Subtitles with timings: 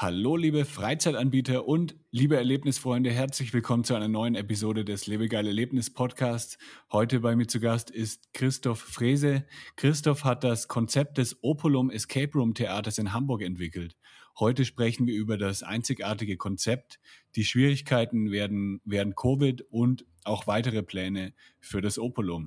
[0.00, 5.92] Hallo, liebe Freizeitanbieter und liebe Erlebnisfreunde, herzlich willkommen zu einer neuen Episode des Lebegeil Erlebnis
[5.92, 6.56] Podcasts.
[6.92, 9.44] Heute bei mir zu Gast ist Christoph Frese.
[9.74, 13.96] Christoph hat das Konzept des Opulum Escape Room Theaters in Hamburg entwickelt.
[14.38, 17.00] Heute sprechen wir über das einzigartige Konzept,
[17.34, 22.46] die Schwierigkeiten werden während Covid und auch weitere Pläne für das Opulum.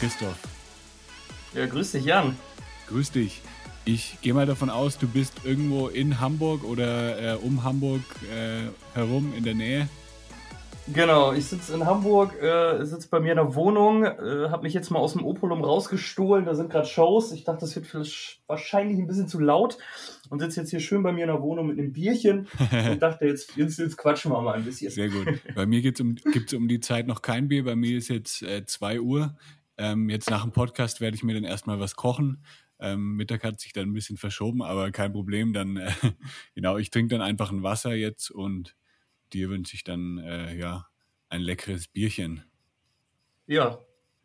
[0.00, 0.38] Christoph.
[1.52, 2.34] Ja, grüß dich, Jan.
[2.88, 3.42] Grüß dich.
[3.84, 8.00] Ich gehe mal davon aus, du bist irgendwo in Hamburg oder äh, um Hamburg
[8.32, 9.90] äh, herum in der Nähe.
[10.92, 14.72] Genau, ich sitze in Hamburg, äh, sitze bei mir in der Wohnung, äh, habe mich
[14.72, 17.30] jetzt mal aus dem Opolum rausgestohlen, da sind gerade Shows.
[17.32, 17.86] Ich dachte, das wird
[18.46, 19.76] wahrscheinlich ein bisschen zu laut
[20.30, 22.48] und sitze jetzt hier schön bei mir in der Wohnung mit einem Bierchen
[22.90, 24.90] und dachte, jetzt, jetzt, jetzt quatschen wir mal ein bisschen.
[24.90, 25.26] Sehr gut.
[25.54, 28.42] Bei mir um, gibt es um die Zeit noch kein Bier, bei mir ist jetzt
[28.66, 29.34] 2 äh, Uhr.
[29.80, 32.44] Ähm, jetzt nach dem Podcast werde ich mir dann erstmal was kochen.
[32.78, 35.54] Ähm, Mittag hat sich dann ein bisschen verschoben, aber kein Problem.
[35.54, 35.90] Dann, äh,
[36.54, 38.76] genau, ich trinke dann einfach ein Wasser jetzt und
[39.32, 40.86] dir wünsche ich dann, äh, ja,
[41.30, 42.44] ein leckeres Bierchen.
[43.46, 43.78] Ja,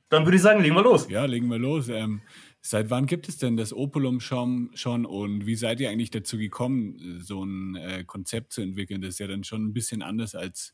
[0.09, 1.07] dann würde ich sagen, legen wir los.
[1.09, 1.87] Ja, legen wir los.
[1.87, 2.21] Ähm,
[2.59, 6.37] seit wann gibt es denn das Opulum schon, schon und wie seid ihr eigentlich dazu
[6.37, 9.01] gekommen, so ein äh, Konzept zu entwickeln?
[9.01, 10.73] Das ist ja dann schon ein bisschen anders als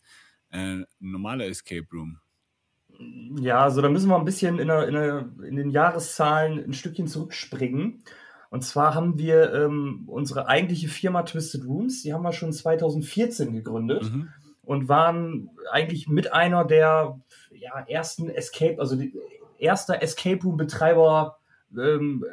[0.49, 2.19] äh, ein normaler Escape Room.
[3.39, 6.73] Ja, also da müssen wir ein bisschen in, der, in, der, in den Jahreszahlen ein
[6.73, 8.03] Stückchen zurückspringen.
[8.49, 13.53] Und zwar haben wir ähm, unsere eigentliche Firma Twisted Rooms, die haben wir schon 2014
[13.53, 14.27] gegründet mhm.
[14.63, 17.19] und waren eigentlich mit einer der
[17.51, 19.13] ja, ersten Escape, also die,
[19.57, 21.37] erster Escape Room Betreiber,
[21.77, 22.25] ähm,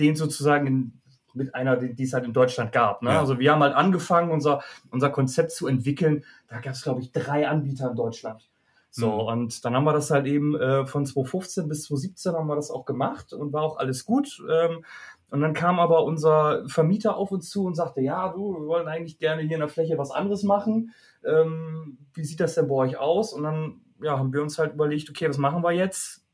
[0.00, 0.92] den sozusagen in,
[1.34, 3.02] mit einer, die, die, es halt in Deutschland gab.
[3.02, 3.10] Ne?
[3.10, 3.20] Ja.
[3.20, 6.24] Also wir haben halt angefangen, unser, unser Konzept zu entwickeln.
[6.48, 8.48] Da gab es, glaube ich, drei Anbieter in Deutschland.
[8.96, 9.20] So, mhm.
[9.42, 12.70] und dann haben wir das halt eben äh, von 2015 bis 2017 haben wir das
[12.70, 14.42] auch gemacht und war auch alles gut.
[14.50, 14.86] Ähm,
[15.28, 18.88] und dann kam aber unser Vermieter auf uns zu und sagte, ja, du, wir wollen
[18.88, 20.94] eigentlich gerne hier in der Fläche was anderes machen.
[21.26, 23.34] Ähm, wie sieht das denn bei euch aus?
[23.34, 26.24] Und dann ja, haben wir uns halt überlegt, okay, was machen wir jetzt?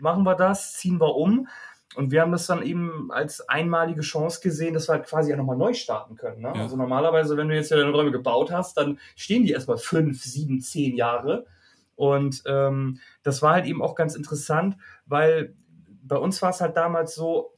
[0.00, 0.72] Machen wir das?
[0.72, 1.46] Ziehen wir um?
[1.94, 5.36] Und wir haben das dann eben als einmalige Chance gesehen, dass wir halt quasi ja
[5.36, 6.40] nochmal neu starten können.
[6.40, 6.52] Ne?
[6.52, 6.62] Ja.
[6.62, 10.20] Also normalerweise, wenn du jetzt ja deine Räume gebaut hast, dann stehen die erstmal fünf,
[10.24, 11.46] sieben, zehn Jahre.
[11.96, 14.76] Und ähm, das war halt eben auch ganz interessant,
[15.06, 15.54] weil
[16.02, 17.54] bei uns war es halt damals so,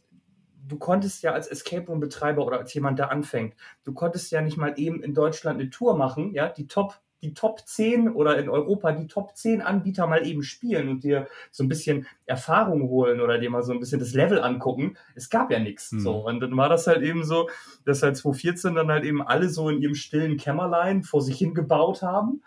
[0.66, 4.40] du konntest ja als Escape Room Betreiber oder als jemand, der anfängt, du konntest ja
[4.40, 8.38] nicht mal eben in Deutschland eine Tour machen, ja, die Top die Top 10 oder
[8.38, 12.82] in Europa die Top 10 Anbieter mal eben spielen und dir so ein bisschen Erfahrung
[12.82, 14.96] holen oder dir mal so ein bisschen das Level angucken.
[15.14, 15.90] Es gab ja nichts.
[15.90, 16.00] Mhm.
[16.00, 16.26] So.
[16.26, 17.48] Und dann war das halt eben so,
[17.86, 22.02] dass halt 2014 dann halt eben alle so in ihrem stillen Kämmerlein vor sich hingebaut
[22.02, 22.42] haben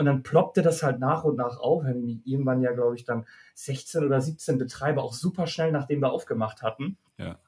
[0.00, 1.84] und dann ploppte das halt nach und nach auf.
[2.24, 6.62] Irgendwann ja, glaube ich, dann 16 oder 17 Betreiber, auch super schnell, nachdem wir aufgemacht
[6.62, 6.96] hatten.
[7.18, 7.38] Ja.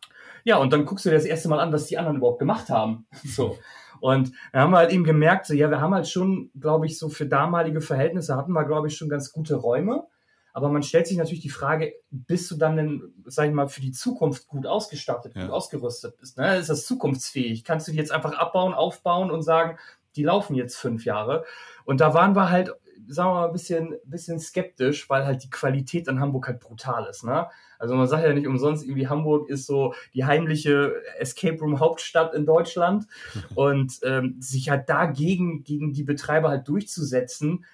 [0.44, 2.68] Ja, und dann guckst du dir das erste Mal an, was die anderen überhaupt gemacht
[2.68, 3.06] haben.
[3.24, 3.58] So.
[4.00, 6.98] Und dann haben wir halt eben gemerkt, so, ja, wir haben halt schon, glaube ich,
[6.98, 10.06] so für damalige Verhältnisse hatten wir, glaube ich, schon ganz gute Räume.
[10.52, 13.80] Aber man stellt sich natürlich die Frage, bist du dann denn, sag ich mal, für
[13.80, 15.44] die Zukunft gut ausgestattet, ja.
[15.44, 16.36] gut ausgerüstet bist?
[16.36, 16.58] Ne?
[16.58, 17.64] Ist das zukunftsfähig?
[17.64, 19.78] Kannst du die jetzt einfach abbauen, aufbauen und sagen,
[20.16, 21.44] die laufen jetzt fünf Jahre?
[21.84, 22.72] Und da waren wir halt,
[23.08, 27.06] sagen wir mal, ein bisschen, bisschen skeptisch, weil halt die Qualität in Hamburg halt brutal
[27.06, 27.24] ist.
[27.24, 27.48] Ne?
[27.78, 32.34] Also man sagt ja nicht umsonst, irgendwie Hamburg ist so die heimliche Escape Room Hauptstadt
[32.34, 33.06] in Deutschland.
[33.54, 37.64] Und ähm, sich halt dagegen, gegen die Betreiber halt durchzusetzen,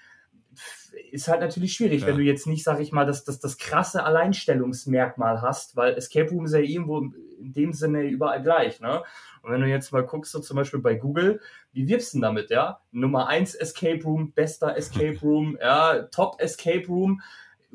[1.12, 2.06] ist halt natürlich schwierig, ja.
[2.06, 6.30] wenn du jetzt nicht, sag ich mal, das, das, das krasse Alleinstellungsmerkmal hast, weil Escape
[6.30, 8.80] Room ist ja irgendwo in dem Sinne überall gleich.
[8.80, 9.02] Ne?
[9.42, 11.40] Und wenn du jetzt mal guckst, so zum Beispiel bei Google,
[11.72, 12.80] wie wirbst du damit, ja?
[12.90, 17.20] Nummer 1 Escape Room, bester Escape Room, ja, Top Escape Room.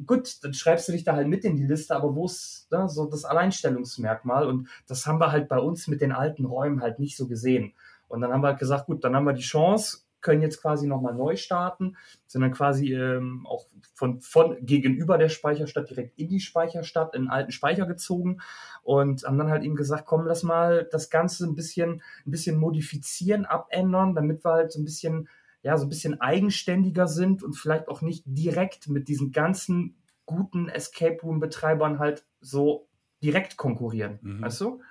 [0.06, 2.89] Gut, dann schreibst du dich da halt mit in die Liste, aber wo ist ne,
[2.89, 4.47] so das Alleinstellungsmerkmal?
[4.47, 7.74] Und das haben wir halt bei uns mit den alten Räumen halt nicht so gesehen.
[8.07, 10.88] Und dann haben wir halt gesagt, gut, dann haben wir die Chance, können jetzt quasi
[10.88, 16.30] nochmal neu starten, sind dann quasi ähm, auch von, von gegenüber der Speicherstadt direkt in
[16.30, 18.40] die Speicherstadt, in den alten Speicher gezogen
[18.81, 22.58] und haben dann halt eben gesagt, komm, lass mal das Ganze ein bisschen, ein bisschen
[22.58, 25.30] modifizieren, abändern, damit wir halt so ein bisschen
[25.64, 29.96] ja so ein bisschen eigenständiger sind und vielleicht auch nicht direkt mit diesen ganzen
[30.26, 32.90] guten Escape Room Betreibern halt so
[33.24, 34.19] direkt konkurrieren.
[34.22, 34.42] Mhm.
[34.42, 34.81] Weißt du?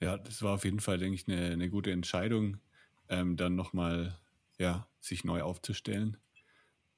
[0.00, 2.58] Ja, das war auf jeden Fall, denke ich, eine, eine gute Entscheidung,
[3.10, 4.18] ähm, dann nochmal
[4.58, 6.16] ja, sich neu aufzustellen.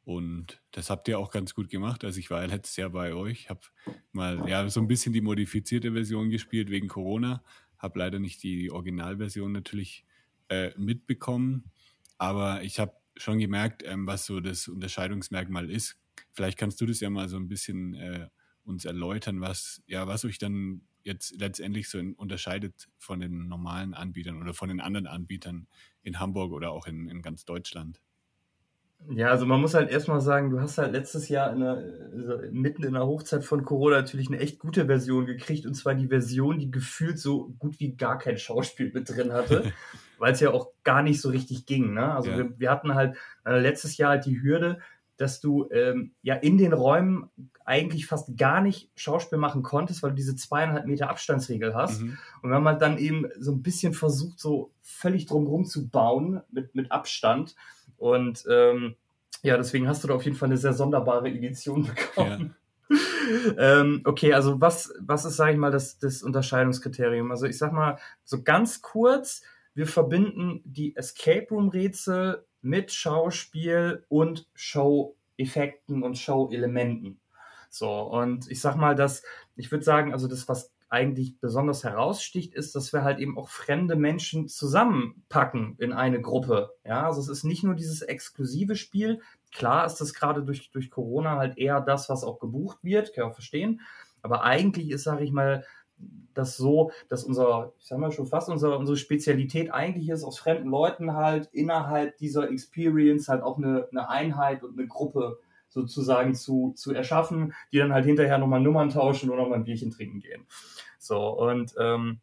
[0.05, 2.05] Und das habt ihr auch ganz gut gemacht.
[2.05, 3.61] Also ich war ja letztes Jahr bei euch, habe
[4.13, 7.43] mal ja so ein bisschen die modifizierte Version gespielt wegen Corona,
[7.79, 10.05] habe leider nicht die Originalversion natürlich
[10.49, 11.71] äh, mitbekommen,
[12.19, 15.99] aber ich habe schon gemerkt, ähm, was so das Unterscheidungsmerkmal ist.
[16.33, 18.29] Vielleicht kannst du das ja mal so ein bisschen äh,
[18.65, 24.41] uns erläutern, was ja was euch dann jetzt letztendlich so unterscheidet von den normalen Anbietern
[24.41, 25.67] oder von den anderen Anbietern
[26.03, 28.01] in Hamburg oder auch in, in ganz Deutschland.
[29.11, 31.83] Ja, also man muss halt erstmal sagen, du hast halt letztes Jahr in der,
[32.13, 35.95] also mitten in der Hochzeit von Corona natürlich eine echt gute Version gekriegt und zwar
[35.95, 39.73] die Version, die gefühlt so gut wie gar kein Schauspiel mit drin hatte,
[40.19, 41.95] weil es ja auch gar nicht so richtig ging.
[41.95, 42.15] Ne?
[42.15, 42.39] Also ja.
[42.39, 44.79] wir, wir, hatten halt äh, letztes Jahr halt die Hürde,
[45.23, 47.31] dass du ähm, ja in den Räumen
[47.65, 52.03] eigentlich fast gar nicht Schauspiel machen konntest, weil du diese zweieinhalb Meter Abstandsregel hast.
[52.03, 52.19] Mhm.
[52.43, 56.75] Und haben halt dann eben so ein bisschen versucht, so völlig drumherum zu bauen mit,
[56.75, 57.55] mit Abstand.
[57.99, 58.97] Und ähm,
[59.43, 62.57] ja, deswegen hast du da auf jeden Fall eine sehr sonderbare Edition bekommen.
[62.91, 62.97] Ja.
[63.81, 67.31] ähm, okay, also was, was ist, sage ich mal, das, das Unterscheidungskriterium?
[67.31, 69.43] Also ich sag mal, so ganz kurz,
[69.75, 77.21] wir verbinden die Escape Room-Rätsel mit Schauspiel und Show-Effekten und Show-Elementen.
[77.69, 79.23] So, und ich sag mal, dass,
[79.57, 83.49] ich würde sagen, also das, was eigentlich besonders heraussticht, ist, dass wir halt eben auch
[83.49, 86.75] fremde Menschen zusammenpacken in eine Gruppe.
[86.85, 89.23] Ja, also es ist nicht nur dieses exklusive Spiel.
[89.53, 93.25] Klar ist das gerade durch, durch Corona halt eher das, was auch gebucht wird, kann
[93.25, 93.81] ich auch verstehen.
[94.21, 95.65] Aber eigentlich ist, sage ich mal,
[96.35, 100.39] das so, dass unser, ich sag mal schon fast unser, unsere Spezialität eigentlich ist, aus
[100.39, 105.39] fremden Leuten halt innerhalb dieser Experience halt auch eine, eine Einheit und eine Gruppe
[105.69, 109.91] sozusagen zu, zu erschaffen, die dann halt hinterher nochmal Nummern tauschen und nochmal ein Bierchen
[109.91, 110.47] trinken gehen.
[110.99, 112.21] So, und ähm,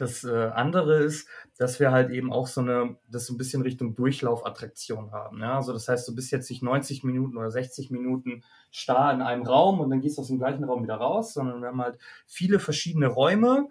[0.00, 3.62] das äh, andere ist, dass wir halt eben auch so eine, das so ein bisschen
[3.62, 5.40] Richtung Durchlaufattraktion haben.
[5.40, 5.56] Ja?
[5.56, 9.44] Also das heißt, du bist jetzt nicht 90 Minuten oder 60 Minuten starr in einem
[9.44, 11.98] Raum und dann gehst du aus dem gleichen Raum wieder raus, sondern wir haben halt
[12.26, 13.68] viele verschiedene Räume,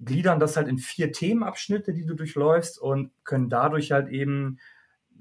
[0.00, 4.58] gliedern das halt in vier Themenabschnitte, die du durchläufst und können dadurch halt eben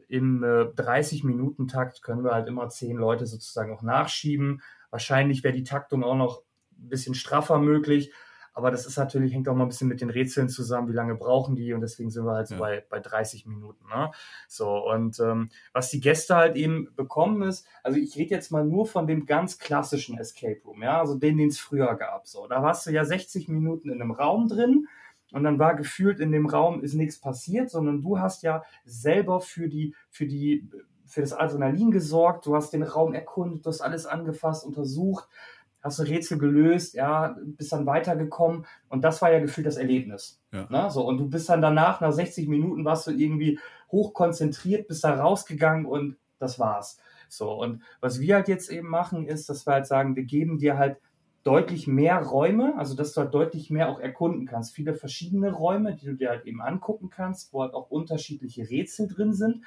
[0.08, 4.62] im äh, 30-Minuten-Takt können wir halt immer zehn Leute sozusagen auch nachschieben.
[4.90, 6.42] Wahrscheinlich wäre die Taktung auch noch
[6.80, 8.12] ein bisschen straffer möglich.
[8.60, 11.16] Aber das ist natürlich, hängt auch mal ein bisschen mit den Rätseln zusammen, wie lange
[11.16, 12.60] brauchen die und deswegen sind wir halt so ja.
[12.60, 13.88] bei, bei 30 Minuten.
[13.88, 14.12] Ne?
[14.50, 18.66] So, und ähm, was die Gäste halt eben bekommen ist, also ich rede jetzt mal
[18.66, 22.28] nur von dem ganz klassischen Escape Room, ja, also den, den es früher gab.
[22.28, 24.90] So, da warst du ja 60 Minuten in einem Raum drin
[25.32, 29.40] und dann war gefühlt in dem Raum ist nichts passiert, sondern du hast ja selber
[29.40, 30.70] für die, für die,
[31.06, 35.30] für das Adrenalin gesorgt, du hast den Raum erkundet, du hast alles angefasst, untersucht,
[35.82, 40.42] hast ein Rätsel gelöst, ja, bist dann weitergekommen und das war ja gefühlt das Erlebnis.
[40.52, 40.68] Ja.
[40.70, 40.90] Ne?
[40.90, 43.60] So, und du bist dann danach, nach 60 Minuten, warst du irgendwie
[43.92, 47.00] hochkonzentriert, bist da rausgegangen und das war's.
[47.30, 50.58] So, und was wir halt jetzt eben machen, ist, dass wir halt sagen, wir geben
[50.58, 50.98] dir halt
[51.44, 54.74] deutlich mehr Räume, also dass du halt deutlich mehr auch erkunden kannst.
[54.74, 59.08] Viele verschiedene Räume, die du dir halt eben angucken kannst, wo halt auch unterschiedliche Rätsel
[59.08, 59.64] drin sind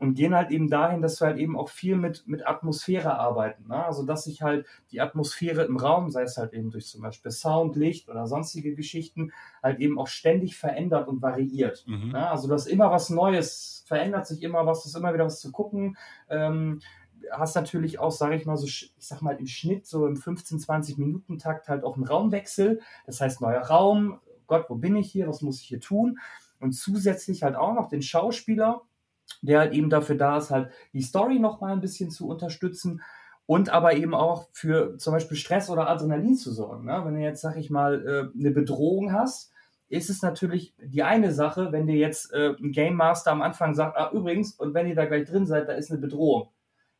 [0.00, 3.68] und gehen halt eben dahin, dass wir halt eben auch viel mit, mit Atmosphäre arbeiten.
[3.68, 3.84] Ne?
[3.84, 7.30] Also dass sich halt die Atmosphäre im Raum, sei es halt eben durch zum Beispiel
[7.30, 11.84] Sound, Licht oder sonstige Geschichten, halt eben auch ständig verändert und variiert.
[11.86, 12.12] Mhm.
[12.12, 12.30] Ne?
[12.30, 15.98] Also dass immer was Neues, verändert sich immer was, ist immer wieder was zu gucken.
[16.30, 16.80] Ähm,
[17.30, 20.58] hast natürlich auch, sage ich mal, so, ich sag mal, im Schnitt so im 15,
[20.60, 22.80] 20 Minuten Takt halt auch einen Raumwechsel.
[23.04, 26.18] Das heißt, neuer Raum, Gott, wo bin ich hier, was muss ich hier tun?
[26.58, 28.82] Und zusätzlich halt auch noch den Schauspieler,
[29.42, 33.02] der halt eben dafür da ist, halt die Story noch mal ein bisschen zu unterstützen
[33.46, 36.86] und aber eben auch für zum Beispiel Stress oder Adrenalin zu sorgen.
[36.86, 37.02] Ne?
[37.04, 39.52] Wenn du jetzt, sag ich mal, äh, eine Bedrohung hast,
[39.88, 43.74] ist es natürlich die eine Sache, wenn dir jetzt äh, ein Game Master am Anfang
[43.74, 46.50] sagt, ah, übrigens, und wenn ihr da gleich drin seid, da ist eine Bedrohung.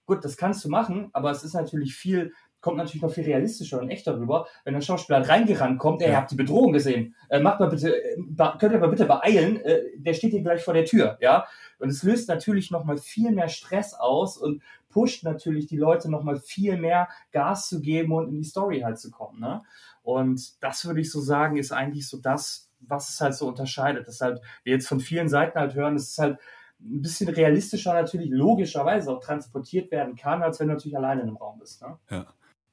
[0.06, 3.80] Gut, das kannst du machen, aber es ist natürlich viel, kommt natürlich noch viel realistischer
[3.80, 6.16] und echter rüber, wenn der Schauspieler reingerannt kommt, ey, ja.
[6.16, 8.16] habt die Bedrohung gesehen, äh, macht mal bitte, äh,
[8.58, 11.46] könnt ihr mal bitte beeilen, äh, der steht hier gleich vor der Tür, ja.
[11.78, 16.36] Und es löst natürlich nochmal viel mehr Stress aus und pusht natürlich die Leute nochmal
[16.36, 19.62] viel mehr Gas zu geben und in die Story halt zu kommen, ne?
[20.02, 24.08] Und das würde ich so sagen, ist eigentlich so das, was es halt so unterscheidet.
[24.08, 26.38] Das halt, wir jetzt von vielen Seiten halt hören, es ist halt,
[26.82, 31.28] ein bisschen realistischer natürlich logischerweise auch transportiert werden kann, als wenn du natürlich alleine in
[31.28, 31.82] einem Raum bist.
[31.82, 31.98] Ne?
[32.10, 32.26] Ja.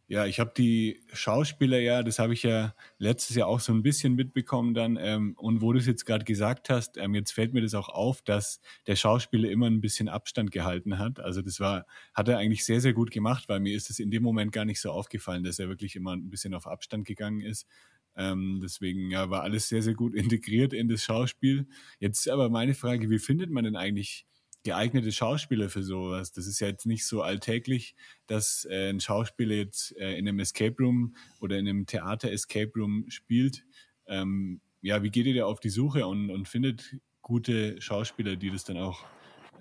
[0.10, 3.84] Ja, ich habe die Schauspieler ja, das habe ich ja letztes Jahr auch so ein
[3.84, 4.98] bisschen mitbekommen dann.
[5.00, 7.90] Ähm, und wo du es jetzt gerade gesagt hast, ähm, jetzt fällt mir das auch
[7.90, 11.20] auf, dass der Schauspieler immer ein bisschen Abstand gehalten hat.
[11.20, 14.10] Also das war, hat er eigentlich sehr, sehr gut gemacht, weil mir ist es in
[14.10, 17.42] dem Moment gar nicht so aufgefallen, dass er wirklich immer ein bisschen auf Abstand gegangen
[17.42, 17.68] ist.
[18.16, 21.68] Ähm, deswegen ja, war alles sehr, sehr gut integriert in das Schauspiel.
[22.00, 24.26] Jetzt aber meine Frage, wie findet man denn eigentlich
[24.68, 26.34] geeignete Schauspieler für sowas.
[26.34, 27.96] Das ist ja jetzt nicht so alltäglich,
[28.28, 32.72] dass äh, ein Schauspieler jetzt äh, in einem Escape Room oder in einem Theater Escape
[32.76, 33.64] Room spielt.
[34.08, 38.52] Ähm, ja, wie geht ihr da auf die Suche und, und findet gute Schauspieler, die
[38.52, 39.06] das dann auch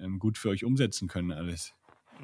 [0.01, 1.73] ähm, gut für euch umsetzen können, alles?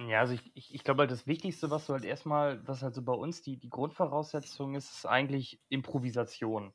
[0.08, 2.94] Ja, also ich, ich, ich glaube halt das Wichtigste, was du halt erstmal, was halt
[2.94, 6.72] so bei uns die, die Grundvoraussetzung ist, ist eigentlich Improvisation.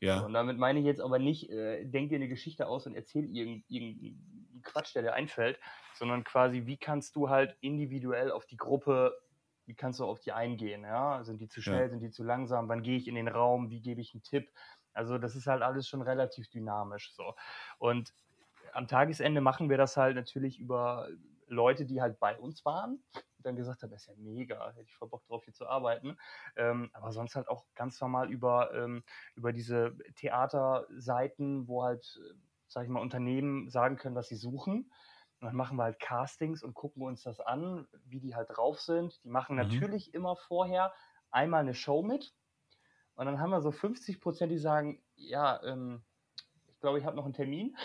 [0.00, 0.20] Ja.
[0.20, 2.94] So, und damit meine ich jetzt aber nicht, äh, denk dir eine Geschichte aus und
[2.94, 4.35] erzähl irgendeinen irgend
[4.66, 5.58] Quatsch, der dir einfällt,
[5.94, 9.16] sondern quasi, wie kannst du halt individuell auf die Gruppe,
[9.64, 10.82] wie kannst du auf die eingehen?
[10.82, 11.24] Ja?
[11.24, 11.88] Sind die zu schnell, ja.
[11.88, 12.68] sind die zu langsam?
[12.68, 13.70] Wann gehe ich in den Raum?
[13.70, 14.50] Wie gebe ich einen Tipp?
[14.92, 17.34] Also das ist halt alles schon relativ dynamisch so.
[17.78, 18.14] Und
[18.72, 21.08] am Tagesende machen wir das halt natürlich über
[21.48, 23.02] Leute, die halt bei uns waren,
[23.46, 26.18] dann gesagt haben, das ist ja mega, hätte ich voll Bock drauf, hier zu arbeiten.
[26.56, 29.02] Ähm, aber sonst halt auch ganz normal über, ähm,
[29.34, 32.20] über diese Theaterseiten, wo halt,
[32.68, 34.90] sag ich mal, Unternehmen sagen können, was sie suchen.
[35.40, 38.80] Und dann machen wir halt Castings und gucken uns das an, wie die halt drauf
[38.80, 39.22] sind.
[39.24, 39.62] Die machen mhm.
[39.62, 40.92] natürlich immer vorher
[41.30, 42.34] einmal eine Show mit.
[43.14, 46.02] Und dann haben wir so 50 Prozent, die sagen, ja, ähm,
[46.66, 47.76] ich glaube, ich habe noch einen Termin.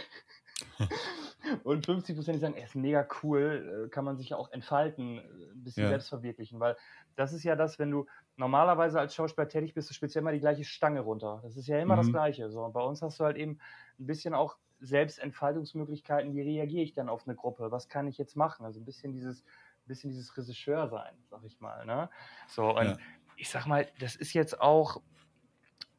[1.63, 4.51] und 50 Prozent, die sagen, er ist mega cool, äh, kann man sich ja auch
[4.51, 5.89] entfalten, äh, ein bisschen ja.
[5.89, 6.75] selbst verwirklichen, weil
[7.15, 8.05] das ist ja das, wenn du
[8.37, 11.39] normalerweise als Schauspieler tätig bist, du spielst ja immer die gleiche Stange runter.
[11.43, 11.99] Das ist ja immer mhm.
[11.99, 12.49] das Gleiche.
[12.49, 12.63] So.
[12.63, 13.59] Und bei uns hast du halt eben
[13.99, 18.35] ein bisschen auch Selbstentfaltungsmöglichkeiten, wie reagiere ich dann auf eine Gruppe, was kann ich jetzt
[18.35, 18.65] machen?
[18.65, 21.85] Also ein bisschen dieses, ein bisschen dieses Regisseur sein, sag ich mal.
[21.85, 22.09] Ne?
[22.47, 22.97] So, und ja.
[23.37, 25.01] ich sag mal, das ist jetzt auch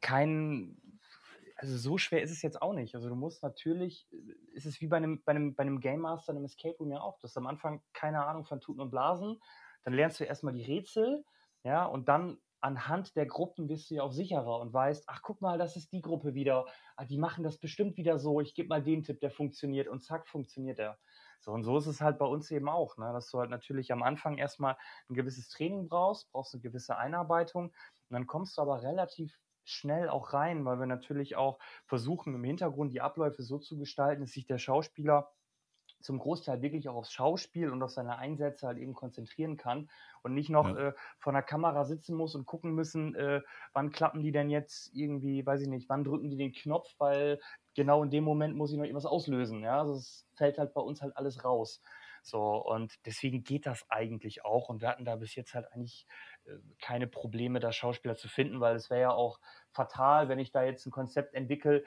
[0.01, 0.75] kein
[1.63, 2.93] also so schwer ist es jetzt auch nicht.
[2.93, 6.01] Also du musst natürlich, äh, ist es wie bei einem, bei einem, bei einem Game
[6.01, 7.17] Master, einem Escape Room ja auch.
[7.19, 9.41] Du hast am Anfang keine Ahnung von Tuten und Blasen.
[9.83, 11.23] Dann lernst du erstmal die Rätsel,
[11.63, 15.41] ja, und dann anhand der Gruppen bist du ja auch sicherer und weißt, ach guck
[15.41, 16.65] mal, das ist die Gruppe wieder,
[16.97, 20.03] ah, die machen das bestimmt wieder so, ich gebe mal den Tipp, der funktioniert und
[20.03, 20.97] zack, funktioniert der.
[21.39, 23.11] So, und so ist es halt bei uns eben auch, ne?
[23.13, 24.77] dass du halt natürlich am Anfang erstmal
[25.09, 27.73] ein gewisses Training brauchst, brauchst eine gewisse Einarbeitung und
[28.09, 32.93] dann kommst du aber relativ schnell auch rein, weil wir natürlich auch versuchen, im Hintergrund
[32.93, 35.31] die Abläufe so zu gestalten, dass sich der Schauspieler
[36.03, 39.89] zum Großteil wirklich auch aufs Schauspiel und auf seine Einsätze halt eben konzentrieren kann
[40.21, 40.89] und nicht noch ja.
[40.89, 43.41] äh, vor der Kamera sitzen muss und gucken müssen, äh,
[43.71, 47.39] wann klappen die denn jetzt irgendwie, weiß ich nicht, wann drücken die den Knopf, weil
[47.73, 49.61] genau in dem Moment muss ich noch irgendwas auslösen.
[49.63, 51.81] Ja, also es fällt halt bei uns halt alles raus.
[52.23, 54.69] So, und deswegen geht das eigentlich auch.
[54.69, 56.07] Und wir hatten da bis jetzt halt eigentlich
[56.45, 59.39] äh, keine Probleme, da Schauspieler zu finden, weil es wäre ja auch
[59.71, 61.83] fatal, wenn ich da jetzt ein Konzept entwickle,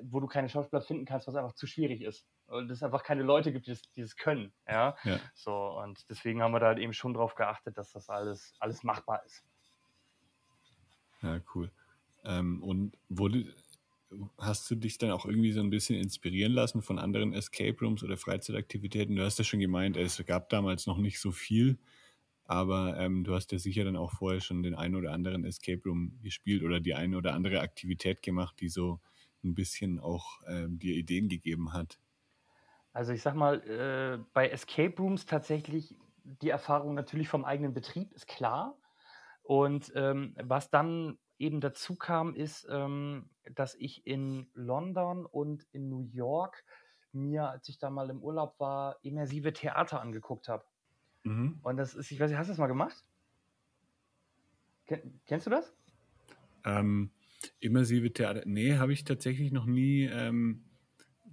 [0.00, 2.24] wo du keine Schauspieler finden kannst, was einfach zu schwierig ist.
[2.46, 4.52] Und es einfach keine Leute gibt, die das, die das können.
[4.68, 4.96] Ja?
[5.02, 5.18] ja?
[5.34, 8.84] So, und deswegen haben wir da halt eben schon darauf geachtet, dass das alles, alles
[8.84, 9.44] machbar ist.
[11.22, 11.70] Ja, cool.
[12.24, 13.54] Ähm, und wurde,
[14.38, 18.02] hast du dich dann auch irgendwie so ein bisschen inspirieren lassen von anderen Escape Rooms
[18.02, 19.16] oder Freizeitaktivitäten?
[19.16, 21.78] Du hast ja schon gemeint, es gab damals noch nicht so viel,
[22.44, 25.82] aber ähm, du hast ja sicher dann auch vorher schon den einen oder anderen Escape
[25.84, 29.00] Room gespielt oder die eine oder andere Aktivität gemacht, die so
[29.44, 31.98] ein bisschen auch ähm, dir Ideen gegeben hat.
[32.92, 38.12] Also ich sag mal, äh, bei Escape Rooms tatsächlich die Erfahrung natürlich vom eigenen Betrieb
[38.12, 38.76] ist klar.
[39.42, 45.88] Und ähm, was dann eben dazu kam, ist, ähm, dass ich in London und in
[45.88, 46.64] New York
[47.12, 50.64] mir, als ich da mal im Urlaub war, immersive Theater angeguckt habe.
[51.24, 51.58] Mhm.
[51.62, 53.04] Und das ist, ich weiß nicht, hast du das mal gemacht?
[54.86, 55.74] Ken, kennst du das?
[56.64, 57.10] Ähm,
[57.58, 60.64] immersive Theater, nee, habe ich tatsächlich noch nie ähm,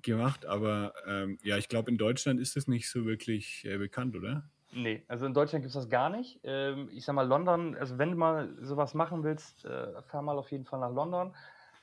[0.01, 4.15] gemacht, aber ähm, ja, ich glaube, in Deutschland ist das nicht so wirklich äh, bekannt,
[4.15, 4.49] oder?
[4.77, 6.39] Nee, also in Deutschland gibt es das gar nicht.
[6.43, 10.37] Ähm, ich sag mal, London, also wenn du mal sowas machen willst, äh, fahr mal
[10.37, 11.33] auf jeden Fall nach London.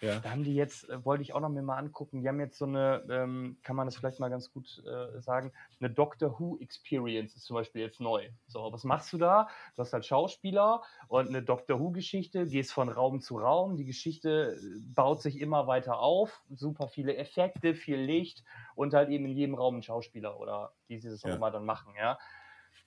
[0.01, 0.21] Ja.
[0.21, 2.57] Da haben die jetzt, äh, wollte ich auch noch mir mal angucken, die haben jetzt
[2.57, 6.59] so eine, ähm, kann man das vielleicht mal ganz gut äh, sagen, eine Doctor Who
[6.61, 8.29] Experience ist zum Beispiel jetzt neu.
[8.47, 9.49] So, was machst du da?
[9.75, 13.87] Du hast halt Schauspieler und eine Doctor Who Geschichte, gehst von Raum zu Raum, die
[13.87, 18.45] Geschichte äh, baut sich immer weiter auf, super viele Effekte, viel Licht
[18.77, 21.35] und halt eben in jedem Raum ein Schauspieler oder die dieses auch ja.
[21.35, 22.19] immer dann machen, ja.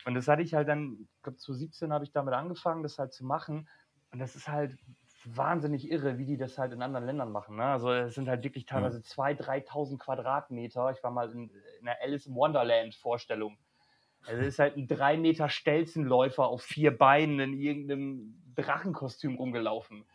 [0.08, 2.98] Und das hatte ich halt dann, ich glaube, zu 17 habe ich damit angefangen, das
[2.98, 3.68] halt zu machen.
[4.14, 4.78] Und das ist halt
[5.26, 7.58] wahnsinnig irre, wie die das halt in anderen Ländern machen.
[7.58, 7.66] Ne?
[7.66, 9.04] Also es sind halt wirklich teilweise ja.
[9.04, 10.92] 2.000, 3.000 Quadratmeter.
[10.92, 11.50] Ich war mal in,
[11.82, 13.58] in einer Alice im Wonderland Vorstellung.
[14.26, 20.06] Also ist halt ein drei Meter Stelzenläufer auf vier Beinen in irgendeinem Drachenkostüm rumgelaufen.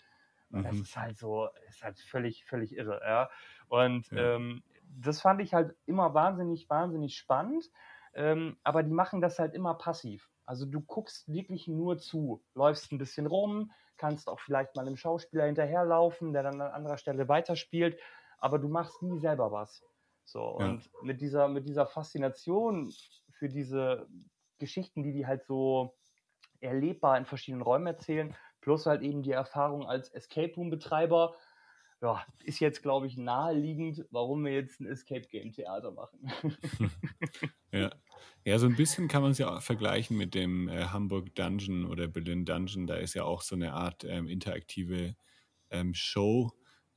[0.53, 0.83] Und das mhm.
[0.83, 3.29] ist halt so, ist halt völlig, völlig irre, ja.
[3.69, 4.37] Und ja.
[4.37, 4.63] Ähm,
[4.99, 7.71] das fand ich halt immer wahnsinnig, wahnsinnig spannend.
[8.15, 10.29] Ähm, aber die machen das halt immer passiv.
[10.45, 14.97] Also du guckst wirklich nur zu, läufst ein bisschen rum, kannst auch vielleicht mal einem
[14.97, 17.99] Schauspieler hinterherlaufen, der dann an anderer Stelle weiterspielt,
[18.39, 19.85] aber du machst nie selber was.
[20.25, 20.67] So, ja.
[20.67, 22.93] und mit dieser, mit dieser Faszination
[23.31, 24.09] für diese
[24.59, 25.95] Geschichten, die die halt so
[26.61, 31.35] erlebbar in verschiedenen Räumen erzählen, plus halt eben die Erfahrung als Escape Room Betreiber,
[32.01, 36.33] ja, ist jetzt, glaube ich, naheliegend, warum wir jetzt ein Escape Game Theater machen.
[37.73, 37.91] ja.
[38.45, 41.85] Ja, so ein bisschen kann man es ja auch vergleichen mit dem äh, Hamburg Dungeon
[41.87, 42.87] oder Berlin Dungeon.
[42.87, 45.15] Da ist ja auch so eine Art ähm, interaktive
[45.71, 46.53] ähm, Show.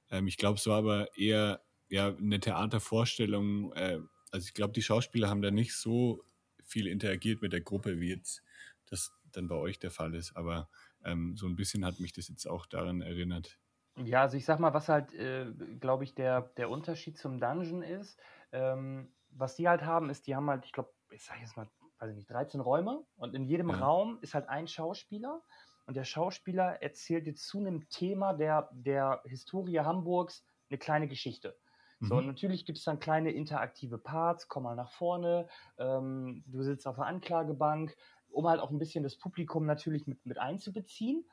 [0.10, 3.74] Ähm, ich glaube, es war aber eher ja, eine Theatervorstellung.
[3.74, 4.00] Äh,
[4.32, 6.24] also ich glaube, die Schauspieler haben da nicht so
[6.64, 8.44] viel interagiert mit der Gruppe, wie jetzt
[8.90, 10.36] das dann bei euch der Fall ist.
[10.36, 10.70] Aber
[11.04, 13.60] ähm, so ein bisschen hat mich das jetzt auch daran erinnert.
[14.04, 17.82] Ja, also ich sag mal, was halt, äh, glaube ich, der, der Unterschied zum Dungeon
[17.82, 18.20] ist,
[18.52, 21.68] ähm, was die halt haben, ist, die haben halt, ich glaube, ich sage jetzt mal,
[22.00, 23.78] weiß ich nicht, 13 Räume und in jedem ja.
[23.78, 25.42] Raum ist halt ein Schauspieler
[25.86, 31.58] und der Schauspieler erzählt dir zu einem Thema der, der Historie Hamburgs eine kleine Geschichte.
[32.00, 32.08] Mhm.
[32.08, 36.64] So, und natürlich gibt es dann kleine interaktive Parts, komm mal nach vorne, ähm, du
[36.64, 37.96] sitzt auf der Anklagebank,
[38.30, 41.26] um halt auch ein bisschen das Publikum natürlich mit, mit einzubeziehen.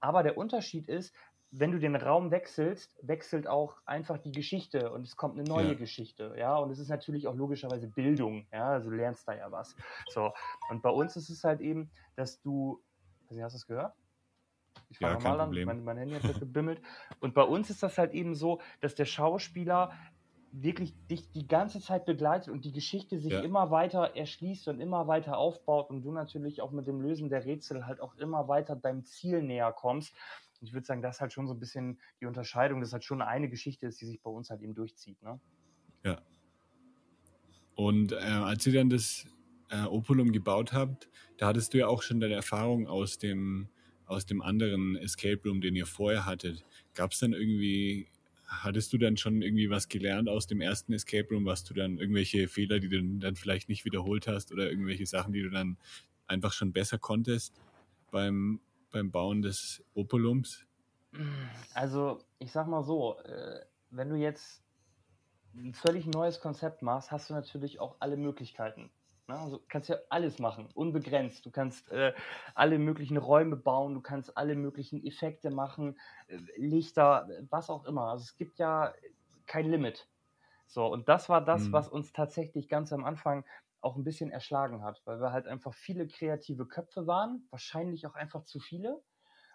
[0.00, 1.14] Aber der Unterschied ist,
[1.58, 5.68] wenn du den Raum wechselst, wechselt auch einfach die Geschichte und es kommt eine neue
[5.68, 5.74] ja.
[5.74, 9.50] Geschichte, ja, und es ist natürlich auch logischerweise Bildung, ja, also du lernst da ja
[9.50, 9.74] was.
[10.08, 10.32] So,
[10.68, 12.82] und bei uns ist es halt eben, dass du,
[13.30, 13.94] hast du das gehört?
[14.90, 16.80] Ich fange ja, mal an, mein, mein Handy hat gebimmelt.
[17.20, 19.92] Und bei uns ist das halt eben so, dass der Schauspieler
[20.62, 23.40] wirklich dich die ganze Zeit begleitet und die Geschichte sich ja.
[23.40, 27.44] immer weiter erschließt und immer weiter aufbaut und du natürlich auch mit dem Lösen der
[27.44, 30.14] Rätsel halt auch immer weiter deinem Ziel näher kommst
[30.60, 33.22] ich würde sagen, das ist halt schon so ein bisschen die Unterscheidung, dass halt schon
[33.22, 35.20] eine Geschichte ist, die sich bei uns halt eben durchzieht.
[35.22, 35.40] Ne?
[36.04, 36.22] Ja.
[37.74, 39.26] Und äh, als ihr dann das
[39.70, 43.68] äh, Opulum gebaut habt, da hattest du ja auch schon deine Erfahrung aus dem,
[44.06, 46.64] aus dem anderen Escape Room, den ihr vorher hattet.
[46.94, 48.08] Gab es dann irgendwie,
[48.46, 51.98] hattest du dann schon irgendwie was gelernt aus dem ersten Escape Room, was du dann
[51.98, 55.76] irgendwelche Fehler, die du dann vielleicht nicht wiederholt hast oder irgendwelche Sachen, die du dann
[56.26, 57.60] einfach schon besser konntest
[58.10, 58.60] beim
[58.96, 60.64] beim Bauen des Opulums?
[61.74, 64.62] Also, ich sag mal so, äh, wenn du jetzt
[65.54, 68.90] ein völlig neues Konzept machst, hast du natürlich auch alle Möglichkeiten.
[69.28, 69.38] Ne?
[69.38, 71.44] Also kannst ja alles machen, unbegrenzt.
[71.46, 72.12] Du kannst äh,
[72.54, 78.10] alle möglichen Räume bauen, du kannst alle möglichen Effekte machen, äh, Lichter, was auch immer.
[78.10, 78.94] Also es gibt ja
[79.46, 80.08] kein Limit.
[80.66, 81.72] So, und das war das, mhm.
[81.72, 83.44] was uns tatsächlich ganz am Anfang
[83.80, 88.14] auch ein bisschen erschlagen hat, weil wir halt einfach viele kreative Köpfe waren, wahrscheinlich auch
[88.14, 89.00] einfach zu viele.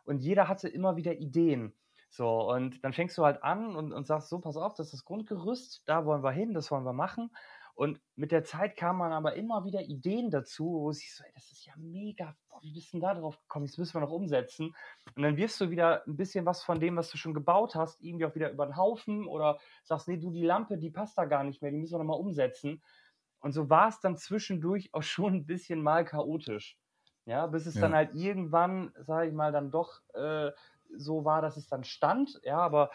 [0.05, 1.73] Und jeder hatte immer wieder Ideen.
[2.09, 4.93] So, und dann fängst du halt an und, und sagst, so, pass auf, das ist
[4.93, 7.31] das Grundgerüst, da wollen wir hin, das wollen wir machen.
[7.75, 11.51] Und mit der Zeit kamen aber immer wieder Ideen dazu, wo sich so, ey, das
[11.51, 13.65] ist ja mega, boah, wie bist du denn da drauf gekommen?
[13.65, 14.75] Das müssen wir noch umsetzen.
[15.15, 18.01] Und dann wirst du wieder ein bisschen was von dem, was du schon gebaut hast,
[18.01, 21.25] irgendwie auch wieder über den Haufen oder sagst, nee, du, die Lampe, die passt da
[21.25, 22.81] gar nicht mehr, die müssen wir nochmal umsetzen.
[23.39, 26.77] Und so war es dann zwischendurch auch schon ein bisschen mal chaotisch.
[27.25, 27.81] Ja, bis es ja.
[27.81, 30.51] dann halt irgendwann, sage ich mal, dann doch äh,
[30.95, 32.39] so war, dass es dann stand.
[32.43, 32.91] Ja, aber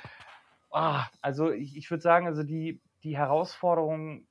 [0.71, 4.27] ah, also ich, ich würde sagen, also die, die Herausforderung,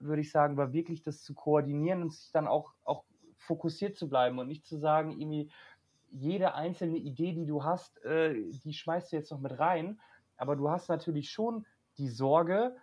[0.00, 3.04] würde ich sagen, war wirklich das zu koordinieren und sich dann auch, auch
[3.36, 5.50] fokussiert zu bleiben und nicht zu sagen, irgendwie
[6.10, 8.34] jede einzelne Idee, die du hast, äh,
[8.64, 10.00] die schmeißt du jetzt noch mit rein.
[10.36, 11.66] Aber du hast natürlich schon
[11.98, 12.76] die Sorge,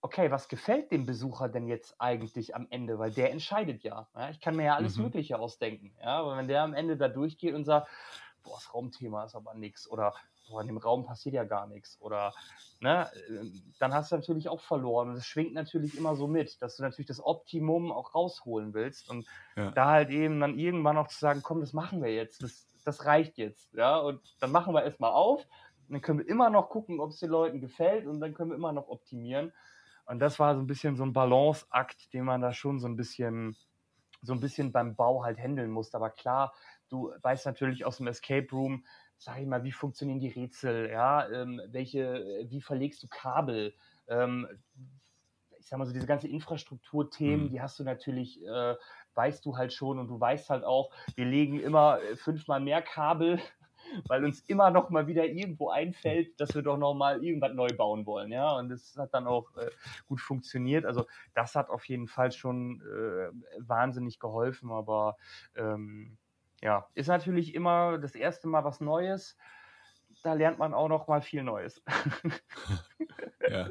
[0.00, 2.98] okay, was gefällt dem Besucher denn jetzt eigentlich am Ende?
[2.98, 4.08] Weil der entscheidet ja.
[4.14, 4.30] ja?
[4.30, 5.04] Ich kann mir ja alles mhm.
[5.04, 5.94] Mögliche ausdenken.
[6.00, 6.18] Ja?
[6.20, 7.88] Aber wenn der am Ende da durchgeht und sagt,
[8.42, 10.14] boah, das Raumthema ist aber nichts oder
[10.48, 12.32] boah, in dem Raum passiert ja gar nichts oder
[12.80, 13.10] ne,
[13.78, 15.10] dann hast du natürlich auch verloren.
[15.10, 19.08] Und es schwingt natürlich immer so mit, dass du natürlich das Optimum auch rausholen willst.
[19.08, 19.70] Und ja.
[19.70, 23.04] da halt eben dann irgendwann auch zu sagen, komm, das machen wir jetzt, das, das
[23.04, 23.72] reicht jetzt.
[23.74, 25.46] Ja, und dann machen wir erstmal auf.
[25.88, 28.50] Und dann können wir immer noch gucken, ob es den Leuten gefällt und dann können
[28.50, 29.52] wir immer noch optimieren.
[30.06, 32.96] Und das war so ein bisschen so ein Balanceakt, den man da schon so ein
[32.96, 33.56] bisschen,
[34.22, 35.96] so ein bisschen beim Bau halt handeln musste.
[35.96, 36.54] Aber klar,
[36.88, 38.84] du weißt natürlich aus dem Escape Room,
[39.18, 43.74] sag ich mal, wie funktionieren die Rätsel, ja, ähm, welche, wie verlegst du Kabel,
[44.08, 44.46] ähm,
[45.58, 47.50] ich sag mal so, diese ganze Infrastrukturthemen, mhm.
[47.50, 48.74] die hast du natürlich, äh,
[49.14, 52.82] weißt du halt schon und du weißt halt auch, wir legen immer äh, fünfmal mehr
[52.82, 53.40] Kabel
[54.08, 57.68] weil uns immer noch mal wieder irgendwo einfällt, dass wir doch noch mal irgendwas neu
[57.68, 58.56] bauen wollen, ja.
[58.56, 59.70] Und das hat dann auch äh,
[60.06, 60.84] gut funktioniert.
[60.84, 65.16] Also das hat auf jeden Fall schon äh, wahnsinnig geholfen, aber
[65.56, 66.16] ähm,
[66.62, 69.36] ja, ist natürlich immer das erste Mal was Neues.
[70.22, 71.82] Da lernt man auch noch mal viel Neues.
[73.50, 73.70] ja.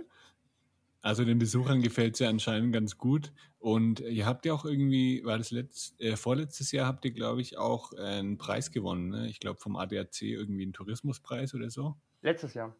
[1.01, 3.31] Also den Besuchern gefällt es ja anscheinend ganz gut.
[3.59, 7.41] Und ihr habt ja auch irgendwie, war das letzt, äh, vorletztes Jahr habt ihr, glaube
[7.41, 9.09] ich, auch einen Preis gewonnen.
[9.09, 9.27] Ne?
[9.27, 11.95] Ich glaube vom ADAC irgendwie einen Tourismuspreis oder so.
[12.21, 12.75] Letztes Jahr.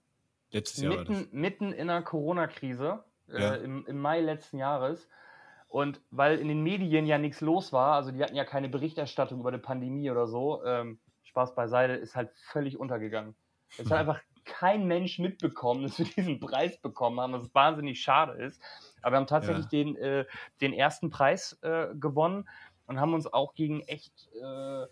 [0.51, 1.31] Letztes Jahr mitten, war das.
[1.33, 3.55] Mitten in der Corona-Krise äh, Ja.
[3.55, 5.07] im, im Mai letzten Jahres.
[5.75, 9.41] Und weil in den Medien ja nichts los war, also die hatten ja keine Berichterstattung
[9.41, 13.35] über eine Pandemie oder so, ähm, Spaß beiseite, ist halt völlig untergegangen.
[13.77, 18.41] Es hat einfach kein Mensch mitbekommen, dass wir diesen Preis bekommen haben, was wahnsinnig schade
[18.41, 18.61] ist.
[19.01, 19.69] Aber wir haben tatsächlich Ja.
[19.71, 20.25] den, äh,
[20.61, 22.47] den ersten Preis äh, gewonnen
[22.87, 24.85] und haben uns auch gegen echt, äh,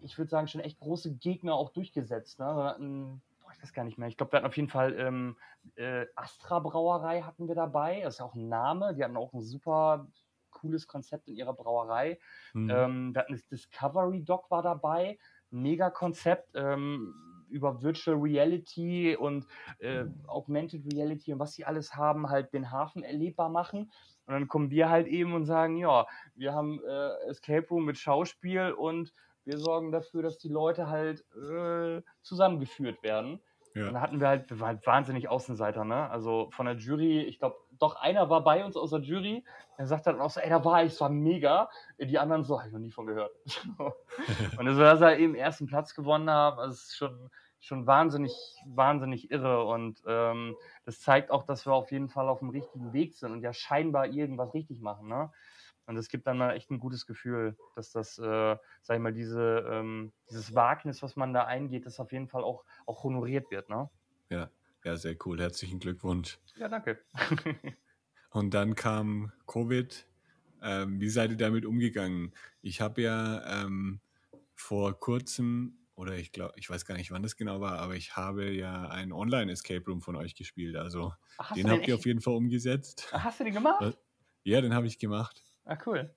[0.00, 2.40] ich würde sagen, schon echt große Gegner auch durchgesetzt.
[2.40, 2.46] Ne?
[2.46, 3.22] Wir hatten,
[3.64, 5.36] weiß gar nicht mehr, ich glaube, wir hatten auf jeden Fall ähm,
[5.76, 8.02] äh, Astra Brauerei hatten wir dabei.
[8.02, 8.94] Das ist ja auch ein Name.
[8.94, 10.06] Die hatten auch ein super
[10.50, 12.18] cooles Konzept in ihrer Brauerei.
[12.52, 12.68] Hm.
[12.70, 15.18] Ähm, wir hatten das Discovery Dock war dabei.
[15.50, 17.14] Mega Konzept ähm,
[17.48, 19.46] über Virtual Reality und
[19.78, 23.90] äh, Augmented Reality und was sie alles haben, halt den Hafen erlebbar machen.
[24.26, 27.96] Und dann kommen wir halt eben und sagen, ja, wir haben äh, Escape Room mit
[27.96, 33.40] Schauspiel und wir sorgen dafür, dass die Leute halt äh, zusammengeführt werden.
[33.74, 33.88] Ja.
[33.88, 36.08] Und hatten wir halt, wir waren halt wahnsinnig Außenseiter, ne?
[36.08, 39.44] Also von der Jury, ich glaube, doch einer war bei uns aus der Jury.
[39.76, 41.68] Der sagt dann auch so, ey, da war ich, es war mega.
[41.98, 43.32] Die anderen so, hab ich noch nie von gehört.
[44.58, 48.32] und so, dass er eben ersten Platz gewonnen haben, das ist schon, schon wahnsinnig,
[48.64, 49.64] wahnsinnig irre.
[49.64, 53.32] Und ähm, das zeigt auch, dass wir auf jeden Fall auf dem richtigen Weg sind
[53.32, 55.32] und ja scheinbar irgendwas richtig machen, ne?
[55.86, 59.12] Und es gibt dann mal echt ein gutes Gefühl, dass das, äh, sag ich mal,
[59.12, 63.50] diese, ähm, dieses Wagnis, was man da eingeht, das auf jeden Fall auch, auch honoriert
[63.50, 63.90] wird, ne?
[64.30, 64.50] ja.
[64.84, 65.40] ja, sehr cool.
[65.40, 66.38] Herzlichen Glückwunsch.
[66.56, 67.04] Ja, danke.
[68.30, 70.06] Und dann kam Covid.
[70.62, 72.32] Ähm, wie seid ihr damit umgegangen?
[72.62, 74.00] Ich habe ja ähm,
[74.54, 78.16] vor kurzem, oder ich glaube, ich weiß gar nicht, wann das genau war, aber ich
[78.16, 80.76] habe ja einen Online-Escape Room von euch gespielt.
[80.76, 83.08] Also Ach, den habt ihr auf jeden Fall umgesetzt.
[83.12, 83.80] Ach, Hast du den gemacht?
[83.80, 83.98] Was?
[84.42, 85.42] Ja, den habe ich gemacht.
[85.64, 86.14] Ah, cool.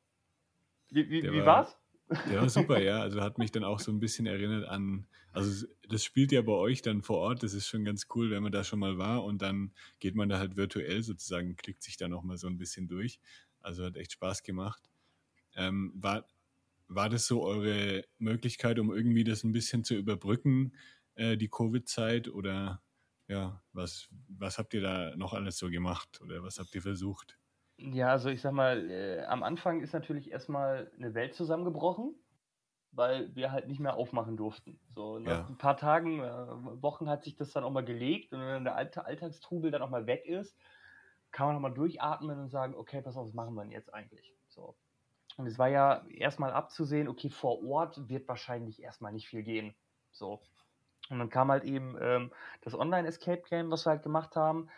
[0.90, 1.78] Wie, wie, Der wie war- war's?
[2.30, 3.02] Der war super, ja.
[3.02, 6.54] Also hat mich dann auch so ein bisschen erinnert an, also das spielt ja bei
[6.54, 7.44] euch dann vor Ort.
[7.44, 10.30] Das ist schon ganz cool, wenn man da schon mal war und dann geht man
[10.30, 13.20] da halt virtuell sozusagen, klickt sich da nochmal so ein bisschen durch.
[13.62, 14.90] Also hat echt Spaß gemacht.
[15.56, 16.26] Ähm, war,
[16.88, 20.74] war das so eure Möglichkeit, um irgendwie das ein bisschen zu überbrücken,
[21.16, 22.30] äh, die Covid-Zeit?
[22.30, 22.82] Oder
[23.28, 27.38] ja, was, was habt ihr da noch alles so gemacht oder was habt ihr versucht?
[27.80, 32.16] Ja, also ich sag mal, äh, am Anfang ist natürlich erstmal eine Welt zusammengebrochen,
[32.92, 34.80] weil wir halt nicht mehr aufmachen durften.
[34.96, 35.50] So nach Ja.
[35.50, 38.76] ein paar Tagen, äh, Wochen hat sich das dann auch mal gelegt und wenn der
[38.76, 40.58] alte Alltagstrubel dann auch mal weg ist,
[41.32, 44.36] kann man nochmal durchatmen und sagen, okay, pass auf, was machen wir denn jetzt eigentlich?
[44.50, 44.76] So.
[45.38, 49.76] Und es war ja erstmal abzusehen, okay, vor Ort wird wahrscheinlich erstmal nicht viel gehen.
[50.12, 50.42] So.
[51.10, 54.70] Und dann kam halt eben ähm, das Online-Escape Game, was wir halt gemacht haben.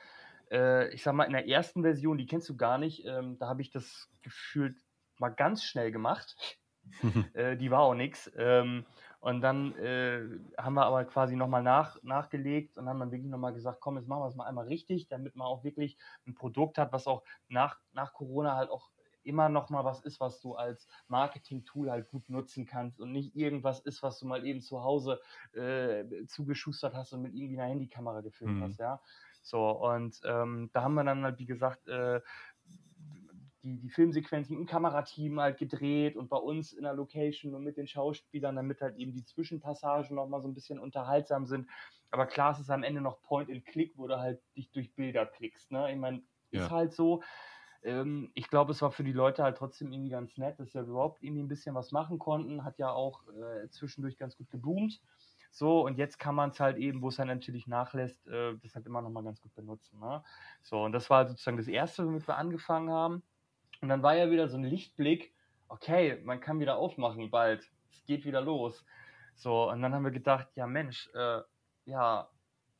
[0.51, 3.47] Äh, ich sag mal, in der ersten Version, die kennst du gar nicht, ähm, da
[3.47, 4.77] habe ich das gefühlt
[5.17, 6.35] mal ganz schnell gemacht.
[7.33, 8.31] äh, die war auch nix.
[8.35, 8.85] Ähm,
[9.19, 10.23] und dann äh,
[10.57, 14.07] haben wir aber quasi nochmal nach, nachgelegt und haben dann wirklich nochmal gesagt, komm, jetzt
[14.07, 17.23] machen wir es mal einmal richtig, damit man auch wirklich ein Produkt hat, was auch
[17.47, 18.91] nach, nach Corona halt auch
[19.23, 23.35] immer noch mal was ist, was du als Marketing-Tool halt gut nutzen kannst und nicht
[23.35, 25.19] irgendwas ist, was du mal eben zu Hause
[25.53, 28.61] äh, zugeschustert hast und mit irgendwie einer Handykamera gefilmt Mhm.
[28.61, 29.01] hast, ja.
[29.49, 32.21] So, und ähm, da haben wir dann halt, wie gesagt, äh,
[33.63, 37.77] die, die Filmsequenzen im Kamerateam halt gedreht und bei uns in der Location und mit
[37.77, 41.69] den Schauspielern, damit halt eben die Zwischenpassagen nochmal so ein bisschen unterhaltsam sind.
[42.09, 44.95] Aber klar, es ist am Ende noch Point and Click, wo du halt dich durch
[44.95, 45.71] Bilder klickst.
[45.71, 45.91] Ne?
[45.91, 46.71] Ich meine, ist Ja.
[46.71, 47.21] halt so.
[47.83, 50.81] Ähm, ich glaube, es war für die Leute halt trotzdem irgendwie ganz nett, dass wir
[50.81, 52.63] überhaupt irgendwie ein bisschen was machen konnten.
[52.63, 55.01] Hat ja auch äh, zwischendurch ganz gut geboomt.
[55.51, 58.75] So, und jetzt kann man es halt eben, wo es dann natürlich nachlässt, äh, das
[58.75, 59.99] halt immer nochmal ganz gut benutzen.
[59.99, 60.23] Ne?
[60.61, 63.23] So, und das war sozusagen das Erste, womit wir angefangen haben.
[63.81, 65.33] Und dann war ja wieder so ein Lichtblick,
[65.67, 68.85] okay, man kann wieder aufmachen bald, es geht wieder los.
[69.35, 71.41] So, und dann haben wir gedacht, ja Mensch, äh,
[71.85, 72.29] ja,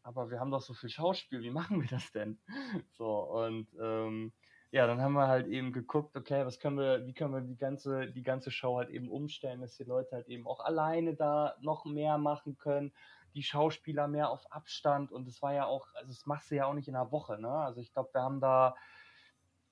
[0.03, 2.39] aber wir haben doch so viel Schauspiel, wie machen wir das denn?
[2.97, 4.33] So, und ähm,
[4.71, 7.57] ja, dann haben wir halt eben geguckt, okay, was können wir, wie können wir die
[7.57, 11.55] ganze, die ganze Show halt eben umstellen, dass die Leute halt eben auch alleine da
[11.59, 12.93] noch mehr machen können,
[13.33, 16.65] die Schauspieler mehr auf Abstand und es war ja auch, also das machst du ja
[16.65, 17.49] auch nicht in einer Woche, ne?
[17.49, 18.75] Also ich glaube, wir haben da,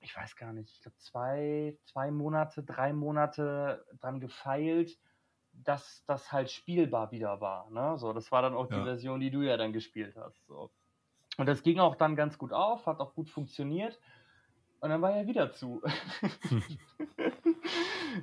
[0.00, 4.98] ich weiß gar nicht, ich glaube zwei, zwei Monate, drei Monate dran gefeilt,
[5.52, 7.70] dass das halt spielbar wieder war.
[7.70, 7.98] Ne?
[7.98, 8.78] So, das war dann auch ja.
[8.78, 10.46] die Version, die du ja dann gespielt hast.
[10.46, 10.70] So.
[11.36, 13.98] Und das ging auch dann ganz gut auf, hat auch gut funktioniert.
[14.80, 15.82] Und dann war er wieder zu.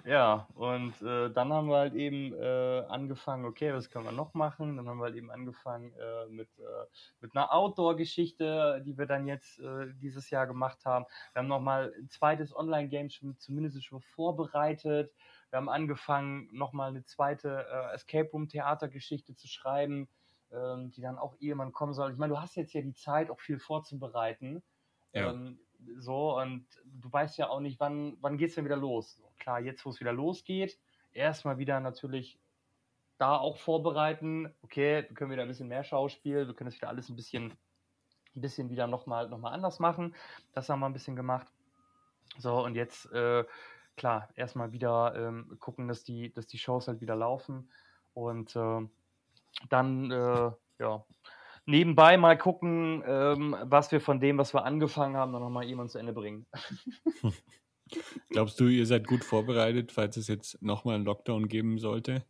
[0.06, 4.34] ja, und äh, dann haben wir halt eben äh, angefangen, okay, was können wir noch
[4.34, 4.78] machen?
[4.78, 6.86] Dann haben wir halt eben angefangen äh, mit, äh,
[7.20, 11.06] mit einer Outdoor-Geschichte, die wir dann jetzt äh, dieses Jahr gemacht haben.
[11.34, 15.14] Wir haben nochmal ein zweites Online-Game schon, zumindest schon vorbereitet.
[15.50, 20.08] Wir haben angefangen, nochmal eine zweite äh, Escape Room-Theatergeschichte zu schreiben,
[20.54, 22.14] ähm, die dann auch irgendwann kommen soll.
[22.14, 24.64] Ich meine, du hast jetzt ja die Zeit, auch viel vorzubereiten.
[25.12, 25.32] Ja.
[25.32, 25.60] Ähm,
[25.98, 29.22] so, und du weißt ja auch nicht, wann, wann geht es denn wieder los.
[29.40, 30.78] Klar, jetzt, wo es wieder losgeht,
[31.14, 32.40] erstmal wieder natürlich
[33.18, 34.54] da auch vorbereiten.
[34.62, 37.58] Okay, wir können wieder ein bisschen mehr Schauspiel, wir können das wieder alles ein bisschen,
[38.36, 40.16] ein bisschen wieder nochmal noch mal anders machen.
[40.54, 41.48] Das haben wir ein bisschen gemacht.
[42.38, 43.46] So, und jetzt, äh,
[43.96, 47.70] klar, erstmal wieder ähm, gucken, dass die, dass die Shows halt wieder laufen.
[48.14, 48.82] Und äh,
[49.70, 51.06] dann, äh, ja,
[51.66, 55.92] nebenbei mal gucken, ähm, was wir von dem, was wir angefangen haben, dann nochmal jemand
[55.92, 56.46] zu Ende bringen.
[58.30, 62.26] Glaubst du, ihr seid gut vorbereitet, falls es jetzt nochmal einen Lockdown geben sollte?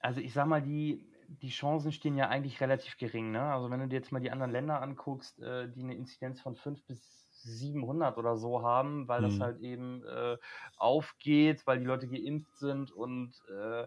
[0.00, 3.30] Also ich sag mal, die, die Chancen stehen ja eigentlich relativ gering.
[3.30, 3.42] Ne?
[3.42, 6.56] Also wenn du dir jetzt mal die anderen Länder anguckst, äh, die eine Inzidenz von
[6.56, 9.30] 5 bis 700 oder so haben, weil hm.
[9.30, 10.36] das halt eben äh,
[10.76, 13.86] aufgeht, weil die Leute geimpft sind und äh,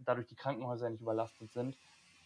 [0.00, 1.76] dadurch die Krankenhäuser nicht überlastet sind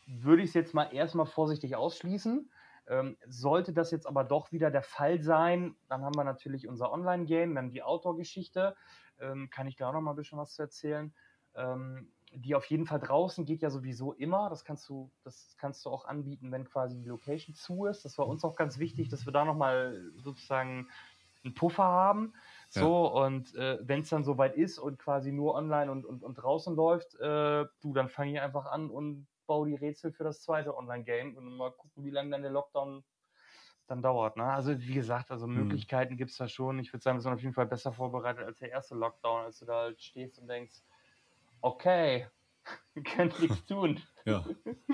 [0.06, 2.50] würde ich es jetzt mal erstmal vorsichtig ausschließen.
[2.86, 6.92] Ähm, sollte das jetzt aber doch wieder der Fall sein, dann haben wir natürlich unser
[6.92, 8.76] Online-Game, dann die Outdoor-Geschichte.
[9.20, 11.14] Ähm, kann ich da auch noch mal ein bisschen was zu erzählen.
[11.54, 14.50] Ähm, die auf jeden Fall draußen geht ja sowieso immer.
[14.50, 18.04] Das kannst du, das kannst du auch anbieten, wenn quasi die Location zu ist.
[18.04, 20.88] Das war uns auch ganz wichtig, dass wir da nochmal sozusagen
[21.44, 22.34] einen Puffer haben.
[22.68, 23.24] So, ja.
[23.24, 26.74] und äh, wenn es dann soweit ist und quasi nur online und, und, und draußen
[26.74, 30.76] läuft, äh, du, dann fange ich einfach an und baue die Rätsel für das zweite
[30.76, 33.04] Online-Game und mal gucken, wie lange dann der Lockdown
[33.86, 34.36] dann dauert.
[34.36, 34.44] Ne?
[34.44, 35.54] Also wie gesagt, also hm.
[35.54, 36.78] Möglichkeiten gibt es da schon.
[36.78, 39.58] Ich würde sagen, wir sind auf jeden Fall besser vorbereitet als der erste Lockdown, als
[39.58, 40.82] du da halt stehst und denkst,
[41.60, 42.28] okay,
[42.94, 44.00] wir können nichts tun.
[44.24, 44.44] Ja.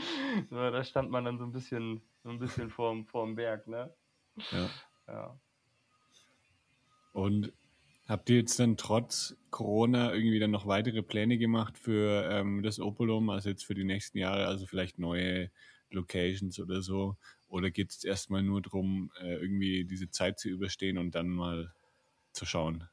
[0.50, 3.92] so, da stand man dann so ein bisschen, so ein bisschen vorm, vorm Berg, ne?
[4.50, 4.68] Ja.
[5.06, 5.40] ja.
[7.12, 7.52] Und
[8.10, 12.80] Habt ihr jetzt dann trotz Corona irgendwie dann noch weitere Pläne gemacht für ähm, das
[12.80, 15.48] Opolum, also jetzt für die nächsten Jahre, also vielleicht neue
[15.90, 17.16] Locations oder so?
[17.46, 21.72] Oder geht es erstmal nur darum, äh, irgendwie diese Zeit zu überstehen und dann mal
[22.32, 22.88] zu schauen?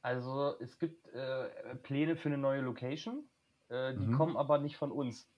[0.00, 3.28] Also es gibt äh, Pläne für eine neue Location,
[3.68, 4.16] äh, die mhm.
[4.16, 5.28] kommen aber nicht von uns.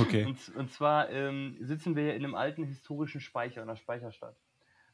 [0.00, 0.24] Okay.
[0.26, 4.34] Und, und zwar ähm, sitzen wir in einem alten historischen Speicher, in der Speicherstadt.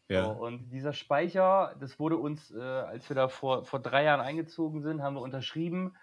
[0.09, 0.25] Ja.
[0.25, 4.21] So, und dieser Speicher, das wurde uns, äh, als wir da vor, vor drei Jahren
[4.21, 5.97] eingezogen sind, haben wir unterschrieben,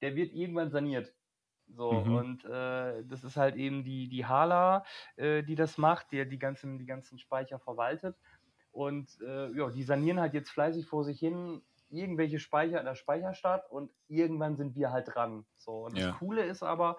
[0.00, 1.12] der wird irgendwann saniert.
[1.74, 2.14] So, mhm.
[2.14, 4.84] und äh, das ist halt eben die, die Hala,
[5.16, 8.16] äh, die das macht, die die ganzen, die ganzen Speicher verwaltet.
[8.70, 12.94] Und äh, ja, die sanieren halt jetzt fleißig vor sich hin irgendwelche Speicher in der
[12.94, 15.46] Speicherstadt und irgendwann sind wir halt dran.
[15.56, 16.08] So, und ja.
[16.08, 16.98] das Coole ist aber,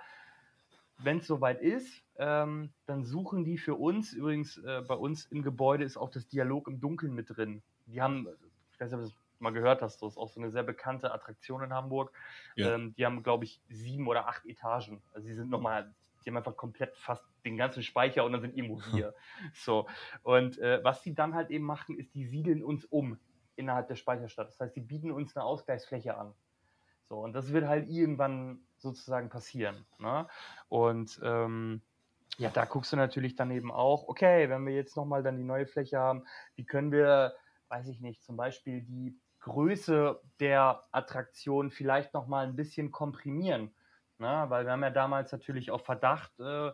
[0.99, 5.41] wenn es soweit ist, ähm, dann suchen die für uns, übrigens äh, bei uns im
[5.41, 7.61] Gebäude ist auch das Dialog im Dunkeln mit drin.
[7.85, 8.27] Die haben,
[8.71, 10.63] ich weiß nicht, ob du das mal gehört hast, das ist auch so eine sehr
[10.63, 12.11] bekannte Attraktion in Hamburg.
[12.55, 12.75] Ja.
[12.75, 15.01] Ähm, die haben, glaube ich, sieben oder acht Etagen.
[15.13, 18.55] Also sie sind nochmal, die haben einfach komplett fast den ganzen Speicher und dann sind
[18.55, 19.13] irgendwo hier.
[19.53, 19.87] so.
[20.23, 23.17] Und äh, was die dann halt eben machen, ist, die siedeln uns um
[23.55, 24.49] innerhalb der Speicherstadt.
[24.49, 26.33] Das heißt, die bieten uns eine Ausgleichsfläche an.
[27.09, 29.85] So, und das wird halt irgendwann sozusagen passieren.
[29.97, 30.27] Ne?
[30.69, 31.81] Und ähm,
[32.37, 35.43] ja, da guckst du natürlich dann eben auch, okay, wenn wir jetzt nochmal dann die
[35.43, 37.33] neue Fläche haben, wie können wir,
[37.69, 43.73] weiß ich nicht, zum Beispiel die Größe der Attraktion vielleicht nochmal ein bisschen komprimieren.
[44.19, 44.45] Ne?
[44.47, 46.71] Weil wir haben ja damals natürlich auf Verdacht, äh,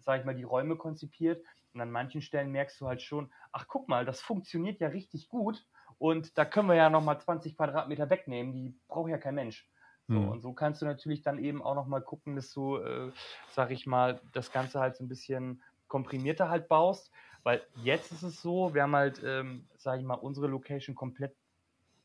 [0.00, 1.42] sag ich mal, die Räume konzipiert.
[1.72, 5.28] Und an manchen Stellen merkst du halt schon, ach guck mal, das funktioniert ja richtig
[5.28, 5.66] gut.
[5.96, 9.68] Und da können wir ja nochmal 20 Quadratmeter wegnehmen, die braucht ja kein Mensch.
[10.08, 10.28] So, mhm.
[10.28, 13.12] Und so kannst du natürlich dann eben auch nochmal gucken, dass du, äh,
[13.50, 17.12] sag ich mal, das Ganze halt so ein bisschen komprimierter halt baust.
[17.42, 21.36] Weil jetzt ist es so, wir haben halt, ähm, sag ich mal, unsere Location komplett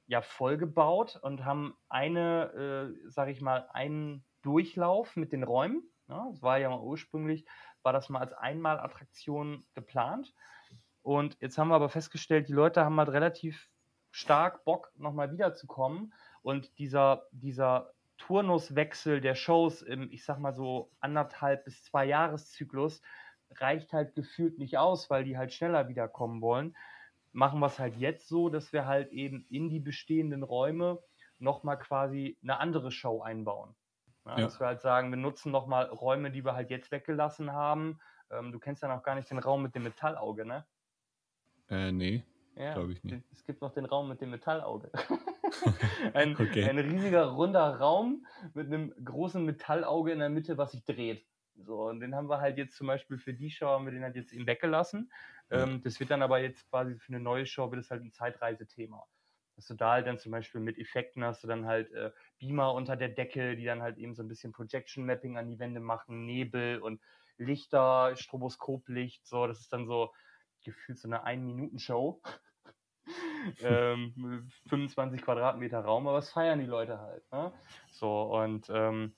[0.07, 5.83] ja voll gebaut und haben eine, äh, sag ich mal, einen Durchlauf mit den Räumen.
[6.09, 7.45] Ja, das war ja mal ursprünglich,
[7.81, 10.33] war das mal als Einmalattraktion geplant.
[11.01, 13.69] Und jetzt haben wir aber festgestellt, die Leute haben halt relativ
[14.11, 16.13] stark Bock, nochmal wiederzukommen.
[16.43, 23.01] Und dieser, dieser Turnuswechsel der Shows im, ich sag mal so, anderthalb bis zwei Jahreszyklus
[23.55, 26.75] reicht halt gefühlt nicht aus, weil die halt schneller wiederkommen wollen.
[27.31, 30.99] Machen wir es halt jetzt so, dass wir halt eben in die bestehenden Räume
[31.39, 33.75] nochmal quasi eine andere Show einbauen.
[34.25, 34.43] Ja, ja.
[34.43, 37.99] Dass wir halt sagen, wir nutzen nochmal Räume, die wir halt jetzt weggelassen haben.
[38.31, 40.65] Ähm, du kennst ja noch gar nicht den Raum mit dem Metallauge, ne?
[41.69, 42.23] Äh, nee.
[42.55, 43.25] Ja, glaube ich nicht.
[43.31, 44.91] Es gibt noch den Raum mit dem Metallauge.
[46.13, 46.63] ein, okay.
[46.63, 51.25] ein riesiger runder Raum mit einem großen Metallauge in der Mitte, was sich dreht.
[51.55, 54.03] So, und den haben wir halt jetzt zum Beispiel für die Show, haben wir den
[54.03, 55.11] halt jetzt eben weggelassen.
[55.51, 58.11] Ähm, das wird dann aber jetzt quasi für eine neue Show, wird es halt ein
[58.11, 59.05] Zeitreisethema.
[59.55, 62.73] Dass du da halt dann zum Beispiel mit Effekten hast du dann halt äh, Beamer
[62.73, 65.79] unter der Decke, die dann halt eben so ein bisschen Projection Mapping an die Wände
[65.79, 67.01] machen, Nebel und
[67.37, 70.11] Lichter, Stroboskoplicht, so, das ist dann so
[70.63, 72.21] gefühlt so eine Ein-Minuten-Show.
[73.61, 77.23] Ähm, 25 Quadratmeter Raum, aber was feiern die Leute halt.
[77.31, 77.51] Ne?
[77.91, 79.13] So, und ähm,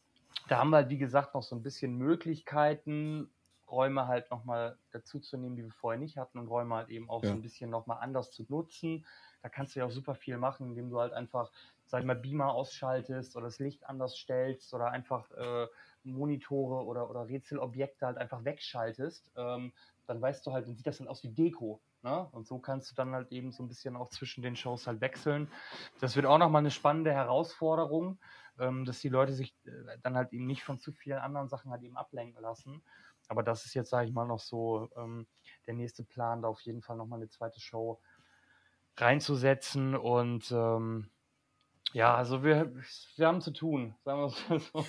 [0.48, 3.30] da haben wir halt, wie gesagt, noch so ein bisschen Möglichkeiten,
[3.70, 7.10] Räume halt nochmal dazu zu nehmen, die wir vorher nicht hatten und Räume halt eben
[7.10, 7.30] auch ja.
[7.30, 9.06] so ein bisschen nochmal anders zu nutzen.
[9.42, 11.52] Da kannst du ja auch super viel machen, indem du halt einfach,
[11.86, 15.68] sag ich mal, Beamer ausschaltest oder das Licht anders stellst oder einfach äh,
[16.04, 19.32] Monitore oder, oder Rätselobjekte halt einfach wegschaltest.
[19.36, 19.74] Ähm,
[20.08, 21.82] dann weißt du halt, dann sieht das dann aus wie Deko.
[22.06, 22.28] Ne?
[22.34, 25.02] Und so kannst du dann halt eben so ein bisschen auch zwischen den Shows halt
[25.02, 25.50] wechseln.
[26.00, 28.20] Das wird auch nochmal eine spannende Herausforderung,
[28.60, 31.72] ähm, dass die Leute sich äh, dann halt eben nicht von zu vielen anderen Sachen
[31.72, 32.84] halt eben ablenken lassen.
[33.28, 35.26] Aber das ist jetzt, sage ich mal, noch so ähm,
[35.66, 38.00] der nächste Plan, da auf jeden Fall nochmal eine zweite Show
[38.98, 39.96] reinzusetzen.
[39.96, 41.10] Und ähm,
[41.94, 42.72] ja, also wir,
[43.16, 44.86] wir haben zu tun, sagen wir es so.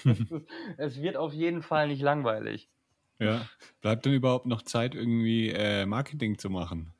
[0.77, 2.69] es wird auf jeden Fall nicht langweilig.
[3.19, 3.49] Ja,
[3.81, 6.93] bleibt denn überhaupt noch Zeit, irgendwie äh, Marketing zu machen?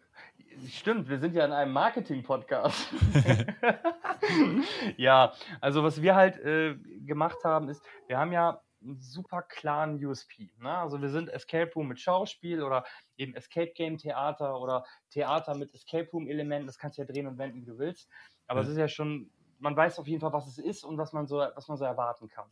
[0.69, 2.89] Stimmt, wir sind ja in einem Marketing-Podcast.
[4.97, 10.03] ja, also was wir halt äh, gemacht haben, ist, wir haben ja einen super klaren
[10.05, 10.51] USP.
[10.59, 10.71] Ne?
[10.71, 12.85] Also wir sind Escape Room mit Schauspiel oder
[13.17, 16.67] eben Escape Game Theater oder Theater mit Escape Room Elementen.
[16.67, 18.09] Das kannst du ja drehen und wenden, wie du willst.
[18.47, 21.13] Aber es ist ja schon, man weiß auf jeden Fall, was es ist und was
[21.13, 22.49] man so, was man so erwarten kann.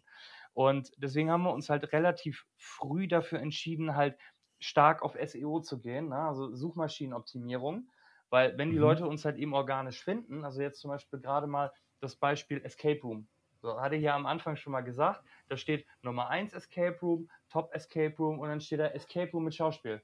[0.53, 4.17] Und deswegen haben wir uns halt relativ früh dafür entschieden, halt
[4.61, 6.17] stark auf SEO zu gehen, ne?
[6.17, 7.89] also Suchmaschinenoptimierung.
[8.35, 8.83] Weil wenn die mhm.
[8.83, 13.01] Leute uns halt eben organisch finden, also jetzt zum Beispiel gerade mal das Beispiel Escape
[13.01, 13.29] Room.
[13.63, 17.31] So, hatte ich ja am Anfang schon mal gesagt, da steht Nummer 1 Escape Room,
[17.49, 20.03] Top Escape Room und dann steht da Escape Room mit Schauspiel.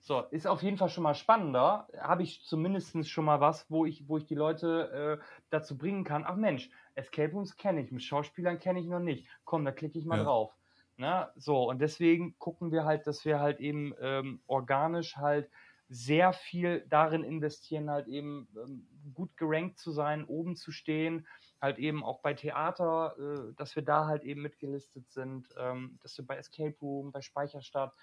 [0.00, 1.86] So, ist auf jeden Fall schon mal spannender.
[2.00, 6.02] Habe ich zumindest schon mal was, wo ich, wo ich die Leute äh, dazu bringen
[6.02, 6.24] kann.
[6.26, 9.28] Ach Mensch, Escape Rooms kenne ich, mit Schauspielern kenne ich noch nicht.
[9.44, 10.24] Komm, da klicke ich mal ja.
[10.24, 10.52] drauf.
[10.96, 15.48] Na, so, und deswegen gucken wir halt, dass wir halt eben ähm, organisch halt
[15.88, 21.26] sehr viel darin investieren, halt eben ähm, gut gerankt zu sein, oben zu stehen,
[21.60, 26.18] halt eben auch bei Theater, äh, dass wir da halt eben mitgelistet sind, ähm, dass
[26.18, 27.94] wir bei Escape Room, bei Speicherstadt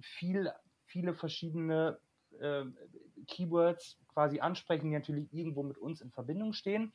[0.00, 0.52] viel,
[0.86, 1.98] viele verschiedene
[2.40, 2.64] äh,
[3.28, 6.92] Keywords quasi ansprechen, die natürlich irgendwo mit uns in Verbindung stehen.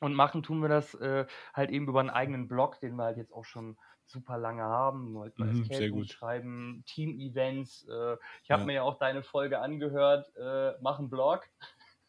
[0.00, 3.16] Und machen tun wir das äh, halt eben über einen eigenen Blog, den wir halt
[3.16, 3.76] jetzt auch schon
[4.12, 7.88] super lange haben, halt mal mhm, Escape schreiben, Team-Events.
[7.88, 8.66] Äh, ich habe ja.
[8.66, 11.48] mir ja auch deine Folge angehört, äh, mach einen Blog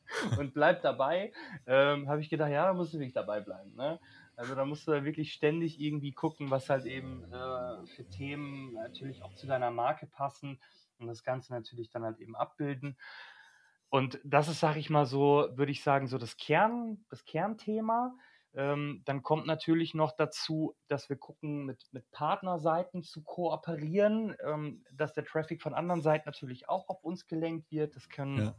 [0.37, 1.33] und bleib dabei.
[1.65, 3.73] Ähm, habe ich gedacht, ja, da musst du wirklich dabei bleiben.
[3.75, 3.99] Ne?
[4.35, 8.73] Also da musst du da wirklich ständig irgendwie gucken, was halt eben äh, für Themen
[8.73, 10.59] natürlich auch zu deiner Marke passen
[10.99, 12.97] und das Ganze natürlich dann halt eben abbilden.
[13.89, 18.15] Und das ist, sage ich mal so, würde ich sagen, so das Kern, das Kernthema.
[18.55, 24.83] Ähm, dann kommt natürlich noch dazu, dass wir gucken, mit, mit Partnerseiten zu kooperieren, ähm,
[24.91, 27.95] dass der Traffic von anderen Seiten natürlich auch auf uns gelenkt wird.
[27.95, 28.55] Das kann, ja.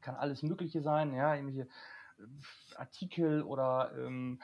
[0.00, 1.68] kann alles Mögliche sein, ja, irgendwelche
[2.18, 2.24] äh,
[2.74, 4.42] Artikel oder ähm,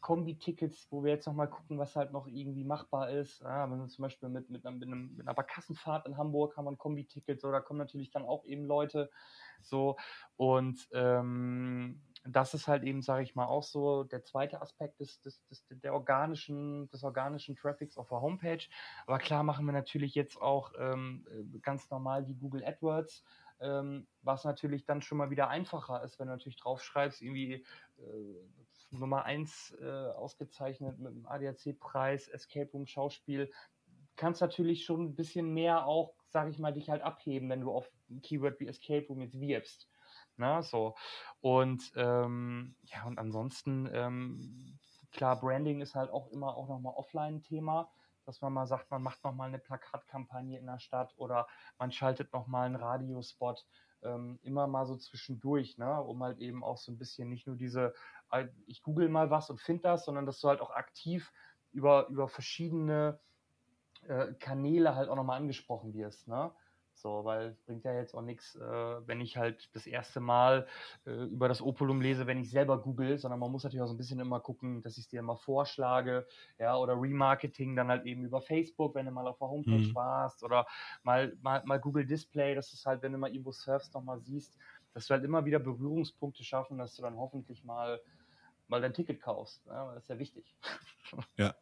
[0.00, 3.40] Kombi-Tickets, wo wir jetzt nochmal gucken, was halt noch irgendwie machbar ist.
[3.42, 6.56] Ja, wenn wir zum Beispiel mit, mit, einem, mit, einem, mit einer Barkassenfahrt in Hamburg
[6.56, 9.10] haben wir ein Kombi-Ticket, so, da kommen natürlich dann auch eben Leute
[9.60, 9.96] so
[10.36, 15.20] und ähm, das ist halt eben, sage ich mal, auch so der zweite Aspekt des,
[15.20, 18.64] des, des, der organischen, des organischen Traffics auf der Homepage.
[19.06, 21.26] Aber klar machen wir natürlich jetzt auch ähm,
[21.62, 23.24] ganz normal die Google AdWords,
[23.60, 27.64] ähm, was natürlich dann schon mal wieder einfacher ist, wenn du natürlich draufschreibst, irgendwie
[27.98, 28.34] äh,
[28.90, 33.50] Nummer 1 äh, ausgezeichnet mit dem ADAC-Preis, Escape Room Schauspiel,
[34.16, 37.72] kannst natürlich schon ein bisschen mehr auch, sage ich mal, dich halt abheben, wenn du
[37.72, 39.88] auf ein Keyword wie Escape Room jetzt wirbst.
[40.36, 40.94] Ne, so.
[41.40, 44.78] Und ähm, ja, und ansonsten, ähm,
[45.12, 47.90] klar, Branding ist halt auch immer auch nochmal Offline-Thema,
[48.24, 51.46] dass man mal sagt, man macht nochmal eine Plakatkampagne in der Stadt oder
[51.78, 53.66] man schaltet nochmal einen Radiospot.
[54.02, 57.56] Ähm, immer mal so zwischendurch, ne, um halt eben auch so ein bisschen nicht nur
[57.56, 57.94] diese,
[58.32, 61.32] äh, ich google mal was und finde das, sondern dass du halt auch aktiv
[61.70, 63.20] über, über verschiedene
[64.02, 66.52] äh, Kanäle halt auch nochmal angesprochen wirst, ne?
[67.02, 70.68] So, weil es bringt ja jetzt auch nichts, äh, wenn ich halt das erste Mal
[71.04, 73.94] äh, über das Opulum lese, wenn ich selber google, sondern man muss natürlich auch so
[73.94, 76.28] ein bisschen immer gucken, dass ich es dir immer vorschlage,
[76.60, 79.94] ja, oder Remarketing dann halt eben über Facebook, wenn du mal auf der Homepage mhm.
[79.96, 80.64] warst, oder
[81.02, 84.20] mal, mal, mal Google Display, dass du es halt, wenn du mal irgendwo surfst, nochmal
[84.20, 84.56] siehst,
[84.94, 88.00] dass du halt immer wieder Berührungspunkte schaffen, dass du dann hoffentlich mal,
[88.68, 89.66] mal dein Ticket kaufst.
[89.66, 90.54] Ja, das ist ja wichtig.
[91.36, 91.52] Ja.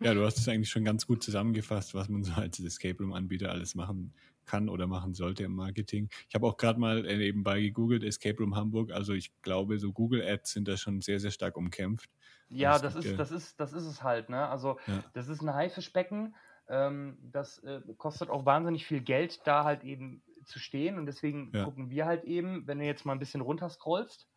[0.00, 3.50] Ja, du hast es eigentlich schon ganz gut zusammengefasst, was man so als Escape Room-Anbieter
[3.50, 4.12] alles machen
[4.52, 6.10] kann oder machen sollte im Marketing.
[6.28, 8.92] Ich habe auch gerade mal äh, nebenbei gegoogelt, Escape Room Hamburg.
[8.92, 12.10] Also ich glaube, so Google Ads sind da schon sehr, sehr stark umkämpft.
[12.50, 14.28] Ja, das, ist, das, ist, das ist es halt.
[14.28, 14.46] Ne?
[14.46, 15.02] Also ja.
[15.14, 16.34] das ist ein Haifischbecken.
[16.68, 20.98] Ähm, das äh, kostet auch wahnsinnig viel Geld, da halt eben zu stehen.
[20.98, 21.64] Und deswegen ja.
[21.64, 24.28] gucken wir halt eben, wenn du jetzt mal ein bisschen runterscrollst,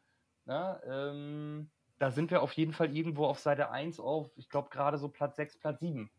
[0.46, 4.70] ne, ähm, da sind wir auf jeden Fall irgendwo auf Seite 1 auf, ich glaube
[4.70, 6.10] gerade so Platz 6, Platz 7.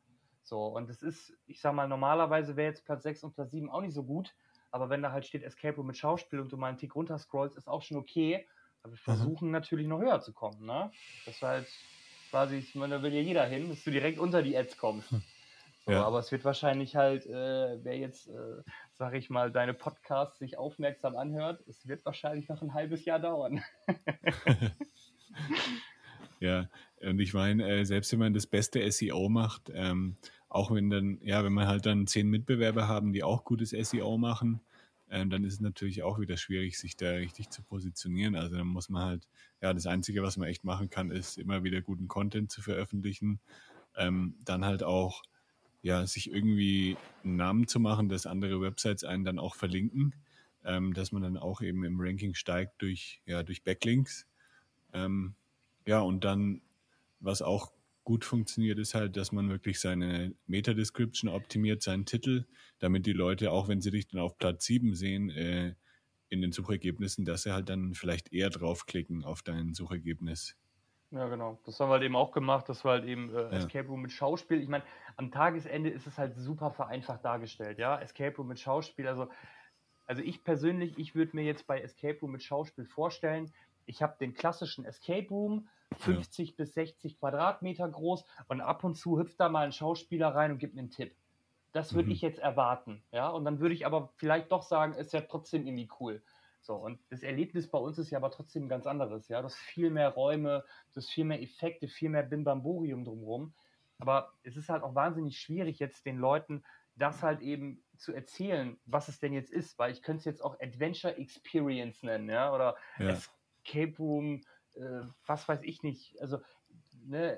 [0.46, 3.68] So, und es ist, ich sag mal, normalerweise wäre jetzt Platz 6 und Platz 7
[3.68, 4.32] auch nicht so gut,
[4.70, 7.18] aber wenn da halt steht Escape Room mit Schauspiel und du mal einen Tick runter
[7.18, 8.46] scrollst, ist auch schon okay.
[8.82, 9.16] Aber wir mhm.
[9.16, 9.52] versuchen mhm.
[9.52, 10.92] natürlich noch höher zu kommen, ne?
[11.24, 11.66] Das war halt
[12.30, 15.10] quasi, ich meine, da will ja jeder hin, dass du direkt unter die Ads kommst.
[15.10, 15.22] Hm.
[15.84, 16.04] So, ja.
[16.04, 20.58] Aber es wird wahrscheinlich halt, äh, wer jetzt, äh, sag ich mal, deine Podcasts sich
[20.58, 23.62] aufmerksam anhört, es wird wahrscheinlich noch ein halbes Jahr dauern.
[26.40, 26.68] ja,
[27.00, 30.16] und ich meine, äh, selbst wenn man das beste SEO macht, ähm,
[30.56, 34.18] auch wenn dann, ja, wenn man halt dann zehn Mitbewerber haben, die auch gutes SEO
[34.18, 34.60] machen,
[35.08, 38.34] ähm, dann ist es natürlich auch wieder schwierig, sich da richtig zu positionieren.
[38.34, 39.28] Also dann muss man halt,
[39.60, 43.38] ja, das Einzige, was man echt machen kann, ist immer wieder guten Content zu veröffentlichen.
[43.96, 45.22] Ähm, dann halt auch,
[45.82, 50.14] ja, sich irgendwie einen Namen zu machen, dass andere Websites einen dann auch verlinken,
[50.64, 54.26] ähm, dass man dann auch eben im Ranking steigt durch, ja, durch Backlinks.
[54.92, 55.34] Ähm,
[55.86, 56.62] ja, und dann,
[57.20, 57.75] was auch
[58.06, 62.46] gut funktioniert, ist halt, dass man wirklich seine Meta-Description optimiert, seinen Titel,
[62.78, 65.74] damit die Leute, auch wenn sie dich dann auf Platz 7 sehen, äh,
[66.28, 70.56] in den Suchergebnissen, dass sie halt dann vielleicht eher draufklicken auf dein Suchergebnis.
[71.10, 71.60] Ja, genau.
[71.66, 72.68] Das haben wir halt eben auch gemacht.
[72.68, 74.62] Das war halt eben äh, Escape Room mit Schauspiel.
[74.62, 74.84] Ich meine,
[75.16, 78.00] am Tagesende ist es halt super vereinfacht dargestellt, ja.
[78.00, 79.08] Escape Room mit Schauspiel.
[79.08, 79.28] Also,
[80.06, 83.52] also ich persönlich, ich würde mir jetzt bei Escape Room mit Schauspiel vorstellen,
[83.84, 86.54] ich habe den klassischen Escape Room, 50 ja.
[86.56, 90.58] bis 60 Quadratmeter groß und ab und zu hüpft da mal ein Schauspieler rein und
[90.58, 91.14] gibt mir einen Tipp.
[91.72, 92.12] Das würde mhm.
[92.12, 93.28] ich jetzt erwarten, ja.
[93.28, 96.22] Und dann würde ich aber vielleicht doch sagen, ist ja trotzdem irgendwie cool.
[96.60, 99.40] So, und das Erlebnis bei uns ist ja aber trotzdem ein ganz anderes, ja.
[99.40, 103.52] Du hast viel mehr Räume, du hast viel mehr Effekte, viel mehr Bimbamborium drumherum.
[103.98, 106.64] Aber es ist halt auch wahnsinnig schwierig, jetzt den Leuten
[106.96, 110.42] das halt eben zu erzählen, was es denn jetzt ist, weil ich könnte es jetzt
[110.42, 113.10] auch Adventure Experience nennen, ja, oder ja.
[113.10, 114.40] Escape Room
[114.76, 116.38] äh, was weiß ich nicht, also
[117.04, 117.36] ne,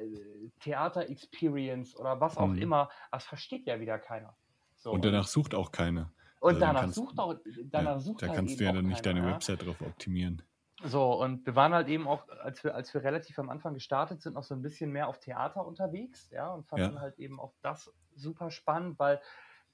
[0.61, 2.59] Theater-Experience oder was auch mhm.
[2.59, 4.37] immer, das versteht ja wieder keiner.
[4.77, 6.13] So, und danach sucht auch keiner.
[6.41, 7.35] Und also danach kannst, sucht auch,
[7.65, 9.27] danach ja, sucht Da halt kannst du ja dann nicht deine ja?
[9.27, 10.43] Website drauf optimieren.
[10.85, 14.23] So, und wir waren halt eben auch, als wir, als wir relativ am Anfang gestartet
[14.23, 17.01] sind, noch so ein bisschen mehr auf Theater unterwegs, ja, und fanden ja.
[17.01, 19.21] halt eben auch das super spannend, weil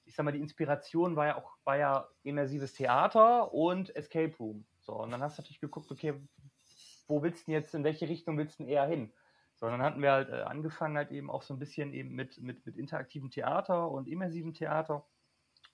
[0.05, 4.65] ich sag mal, die Inspiration war ja auch, war ja immersives Theater und Escape Room.
[4.79, 6.13] So, und dann hast du natürlich geguckt, okay,
[7.07, 9.13] wo willst du jetzt, in welche Richtung willst du eher hin?
[9.55, 12.41] So, dann hatten wir halt äh, angefangen halt eben auch so ein bisschen eben mit,
[12.41, 15.05] mit, mit interaktivem Theater und immersivem Theater,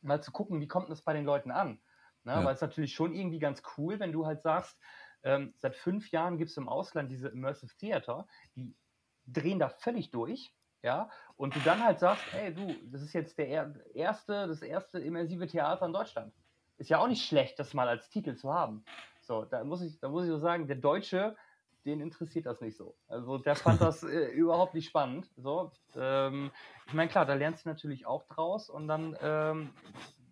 [0.01, 1.79] mal zu gucken, wie kommt das bei den Leuten an?
[2.23, 2.33] Ne?
[2.33, 2.45] Ja.
[2.45, 4.79] Weil es natürlich schon irgendwie ganz cool, wenn du halt sagst,
[5.23, 8.75] ähm, seit fünf Jahren gibt es im Ausland diese Immersive Theater, die
[9.25, 10.53] drehen da völlig durch,
[10.83, 14.99] ja, und du dann halt sagst, ey du, das ist jetzt der erste, das erste
[14.99, 16.33] immersive Theater in Deutschland.
[16.77, 18.83] Ist ja auch nicht schlecht, das mal als Titel zu haben.
[19.31, 21.37] So, da muss ich, da muss ich so sagen, der Deutsche,
[21.85, 22.97] den interessiert das nicht so.
[23.07, 25.31] Also der fand das äh, überhaupt nicht spannend.
[25.37, 26.51] So, ähm,
[26.85, 29.69] ich meine, klar, da lernst du natürlich auch draus und dann ähm,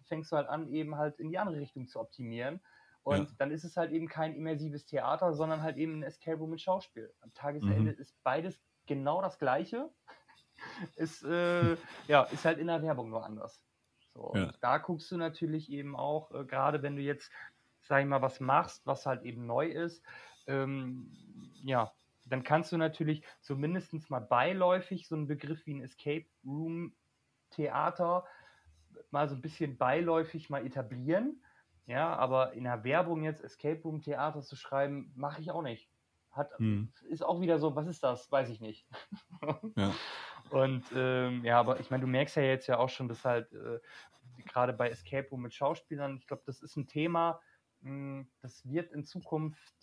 [0.10, 2.60] fängst du halt an, eben halt in die andere Richtung zu optimieren.
[3.04, 3.36] Und ja.
[3.38, 6.60] dann ist es halt eben kein immersives Theater, sondern halt eben ein Escape Room mit
[6.60, 7.10] Schauspiel.
[7.22, 8.00] Am Tagesende mhm.
[8.02, 9.89] ist beides genau das Gleiche.
[10.97, 11.78] ist, äh,
[12.10, 13.64] ja, ist halt in der Werbung nur anders.
[14.14, 14.52] So, ja.
[14.60, 17.32] da guckst du natürlich eben auch, äh, gerade wenn du jetzt
[17.90, 20.06] sag ich mal, was machst, was halt eben neu ist,
[20.46, 21.12] ähm,
[21.64, 21.92] ja,
[22.24, 26.94] dann kannst du natürlich zumindest mal beiläufig so einen Begriff wie ein Escape Room
[27.50, 28.26] Theater
[29.10, 31.44] mal so ein bisschen beiläufig mal etablieren.
[31.88, 35.90] Ja, aber in der Werbung jetzt Escape Room Theater zu schreiben, mache ich auch nicht.
[36.30, 36.94] Hat, hm.
[37.08, 38.32] Ist auch wieder so, was ist das?
[38.32, 38.88] Weiß ich nicht.
[39.76, 39.92] ja.
[40.52, 43.52] Und ähm, ja, aber ich meine, du merkst ja jetzt ja auch schon, dass halt
[43.54, 43.80] äh,
[44.46, 47.42] gerade bei Escape Room mit Schauspielern, ich glaube, das ist ein Thema,
[47.82, 49.73] das wird in Zukunft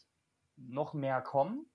[0.57, 1.66] noch mehr kommen.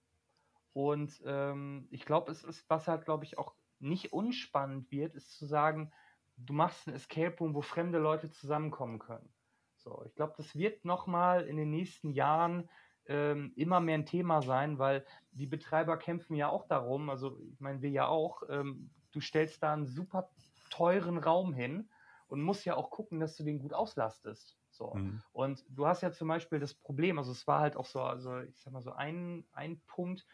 [0.73, 5.35] Und ähm, ich glaube, es ist, was halt, glaube ich, auch nicht unspannend wird, ist
[5.37, 5.91] zu sagen,
[6.37, 9.33] du machst ein Escape Room, wo fremde Leute zusammenkommen können.
[9.77, 12.69] So, ich glaube, das wird nochmal in den nächsten Jahren
[13.07, 17.59] ähm, immer mehr ein Thema sein, weil die Betreiber kämpfen ja auch darum, also ich
[17.59, 20.29] meine, wir ja auch, ähm, du stellst da einen super
[20.69, 21.89] teuren Raum hin
[22.27, 24.60] und musst ja auch gucken, dass du den gut auslastest.
[24.71, 24.93] So.
[24.93, 25.21] Mhm.
[25.33, 28.39] Und du hast ja zum Beispiel das Problem, also es war halt auch so, also
[28.39, 30.25] ich sag mal so ein, ein Punkt,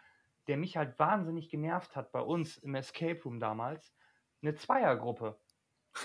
[0.48, 3.94] der mich halt wahnsinnig genervt hat bei uns im Escape Room damals,
[4.42, 5.38] eine Zweiergruppe.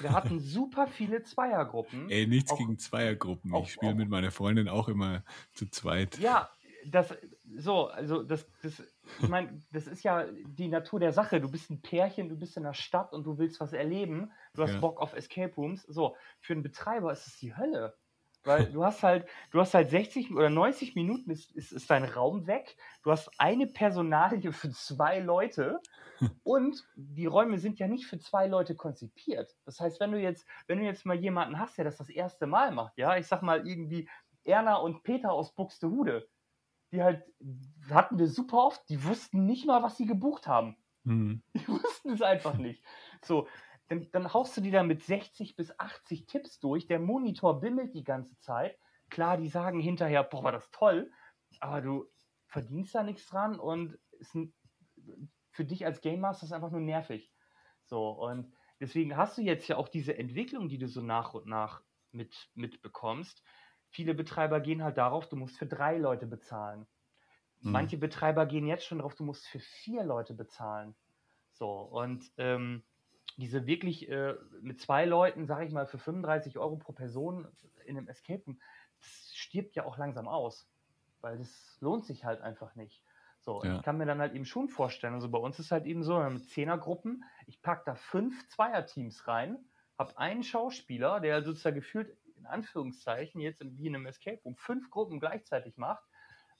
[0.00, 2.10] Wir hatten super viele Zweiergruppen.
[2.10, 3.52] Ey, nichts auch, gegen Zweiergruppen.
[3.52, 5.22] Auch, ich spiele mit meiner Freundin auch immer
[5.52, 6.18] zu zweit.
[6.18, 6.50] Ja,
[6.86, 7.14] das,
[7.56, 8.82] so, also das, das,
[9.20, 11.40] ich meine, das ist ja die Natur der Sache.
[11.40, 14.32] Du bist ein Pärchen, du bist in der Stadt und du willst was erleben.
[14.54, 14.80] Du hast ja.
[14.80, 15.82] Bock auf Escape Rooms.
[15.82, 17.94] So, für einen Betreiber ist es die Hölle.
[18.45, 22.05] Weil du hast halt, du hast halt 60 oder 90 Minuten ist, ist, ist dein
[22.05, 22.76] Raum weg.
[23.03, 25.80] Du hast eine Personalie für zwei Leute
[26.45, 29.57] und die Räume sind ja nicht für zwei Leute konzipiert.
[29.64, 32.47] Das heißt, wenn du jetzt, wenn du jetzt mal jemanden hast, der das das erste
[32.47, 34.09] Mal macht, ja, ich sag mal irgendwie
[34.45, 36.28] Erna und Peter aus Buxtehude,
[36.93, 37.24] die halt,
[37.90, 40.76] hatten wir super oft, die wussten nicht mal, was sie gebucht haben.
[41.05, 41.43] Mhm.
[41.55, 42.84] Die wussten es einfach nicht.
[43.24, 43.49] So,
[43.93, 46.86] dann, dann haust du die da mit 60 bis 80 Tipps durch.
[46.86, 48.78] Der Monitor bimmelt die ganze Zeit.
[49.11, 51.11] Klar, die sagen hinterher, boah, war das toll,
[51.61, 52.11] aber du
[52.47, 54.36] verdienst da nichts dran und ist
[55.51, 57.30] für dich als Game Master ist einfach nur nervig.
[57.84, 61.47] So, und deswegen hast du jetzt ja auch diese Entwicklung, die du so nach und
[61.47, 63.43] nach mit, mitbekommst.
[63.90, 66.86] Viele Betreiber gehen halt darauf, du musst für drei Leute bezahlen.
[67.61, 67.72] Mhm.
[67.72, 70.95] Manche Betreiber gehen jetzt schon darauf, du musst für vier Leute bezahlen.
[71.51, 72.82] So, und ähm,
[73.36, 77.48] diese wirklich äh, mit zwei Leuten, sage ich mal, für 35 Euro pro Person
[77.84, 78.60] in einem Escape Room,
[78.98, 80.68] das stirbt ja auch langsam aus,
[81.20, 83.02] weil das lohnt sich halt einfach nicht.
[83.40, 83.76] So, ja.
[83.76, 86.20] ich kann mir dann halt eben schon vorstellen, also bei uns ist halt eben so,
[86.22, 89.58] mit Zehnergruppen, ich packe da fünf Zweierteams rein,
[89.98, 94.90] habe einen Schauspieler, der sozusagen gefühlt in Anführungszeichen jetzt wie in einem Escape Room fünf
[94.90, 96.04] Gruppen gleichzeitig macht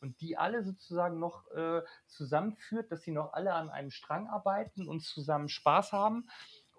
[0.01, 4.89] und die alle sozusagen noch äh, zusammenführt, dass sie noch alle an einem Strang arbeiten
[4.89, 6.29] und zusammen Spaß haben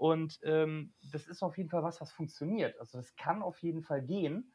[0.04, 2.78] und ähm, das ist auf jeden Fall was, was funktioniert.
[2.78, 4.52] Also das kann auf jeden Fall gehen,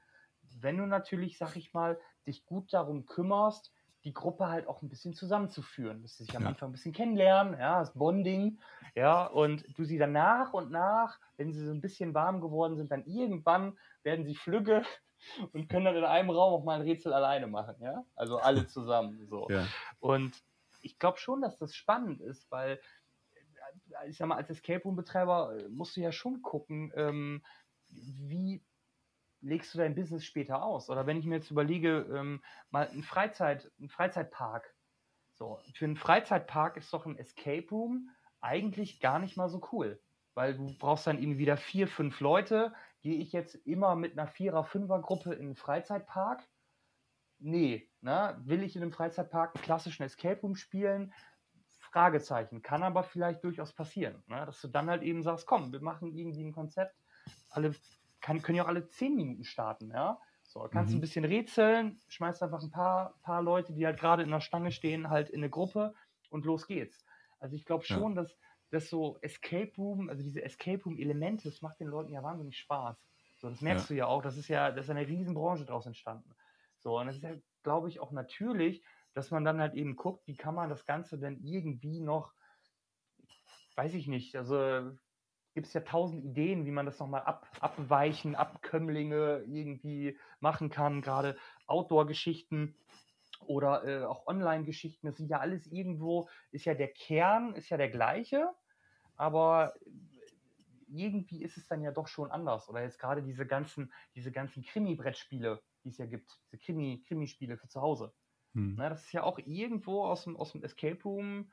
[0.60, 3.72] wenn du natürlich, sag ich mal, dich gut darum kümmerst,
[4.04, 6.50] die Gruppe halt auch ein bisschen zusammenzuführen, dass sie sich am ja.
[6.50, 8.60] Anfang ein bisschen kennenlernen, ja, das Bonding,
[8.94, 12.76] ja, und du sie dann nach und nach, wenn sie so ein bisschen warm geworden
[12.76, 14.82] sind, dann irgendwann werden sie flügge
[15.54, 18.66] und können dann in einem Raum auch mal ein Rätsel alleine machen, ja, also alle
[18.66, 19.48] zusammen, so.
[19.48, 19.66] Ja.
[19.98, 20.44] Und
[20.82, 22.78] ich glaube schon, dass das spannend ist, weil
[24.06, 27.42] ich sag mal, als Escape Room-Betreiber äh, musst du ja schon gucken, ähm,
[27.88, 28.62] wie
[29.40, 30.90] legst du dein Business später aus?
[30.90, 34.74] Oder wenn ich mir jetzt überlege, ähm, mal ein, Freizeit, ein Freizeitpark.
[35.34, 38.10] So, für einen Freizeitpark ist doch ein Escape Room
[38.40, 40.00] eigentlich gar nicht mal so cool.
[40.34, 42.72] Weil du brauchst dann eben wieder vier, fünf Leute.
[43.00, 46.46] Gehe ich jetzt immer mit einer Vierer-, Fünfer-Gruppe in einen Freizeitpark?
[47.40, 48.40] Nee, ne?
[48.44, 51.12] Will ich in einem Freizeitpark einen klassischen Escape Room spielen?
[51.92, 52.62] Fragezeichen.
[52.62, 54.44] Kann aber vielleicht durchaus passieren, ne?
[54.46, 56.94] dass du dann halt eben sagst, komm, wir machen irgendwie ein Konzept.
[57.50, 57.74] Alle
[58.20, 60.18] kann, können ja auch alle zehn Minuten starten, ja.
[60.44, 60.98] So, kannst mhm.
[60.98, 64.72] ein bisschen rätseln, schmeißt einfach ein paar, paar Leute, die halt gerade in der Stange
[64.72, 65.94] stehen, halt in eine Gruppe
[66.30, 67.04] und los geht's.
[67.38, 68.22] Also ich glaube schon, ja.
[68.22, 68.36] dass,
[68.70, 72.96] dass so Escape Room, also diese Escape Room-Elemente, das macht den Leuten ja wahnsinnig Spaß.
[73.36, 73.94] So, das merkst ja.
[73.94, 76.34] du ja auch, das ist ja, das ist eine riesen Branche daraus entstanden.
[76.78, 78.82] So, und das ist ja, glaube ich, auch natürlich,
[79.18, 82.32] dass man dann halt eben guckt, wie kann man das Ganze denn irgendwie noch,
[83.74, 84.92] weiß ich nicht, also
[85.54, 91.02] gibt es ja tausend Ideen, wie man das nochmal ab, abweichen, Abkömmlinge irgendwie machen kann,
[91.02, 92.76] gerade Outdoor-Geschichten
[93.40, 97.76] oder äh, auch Online-Geschichten, das sind ja alles irgendwo, ist ja der Kern, ist ja
[97.76, 98.48] der gleiche,
[99.16, 99.74] aber
[100.86, 102.68] irgendwie ist es dann ja doch schon anders.
[102.68, 107.56] Oder jetzt gerade diese ganzen, diese ganzen Krimi-Brettspiele, die es ja gibt, diese Krimi, Krimispiele
[107.56, 108.14] für zu Hause.
[108.54, 108.74] Hm.
[108.76, 111.50] Na, das ist ja auch irgendwo aus dem, aus dem Escape Room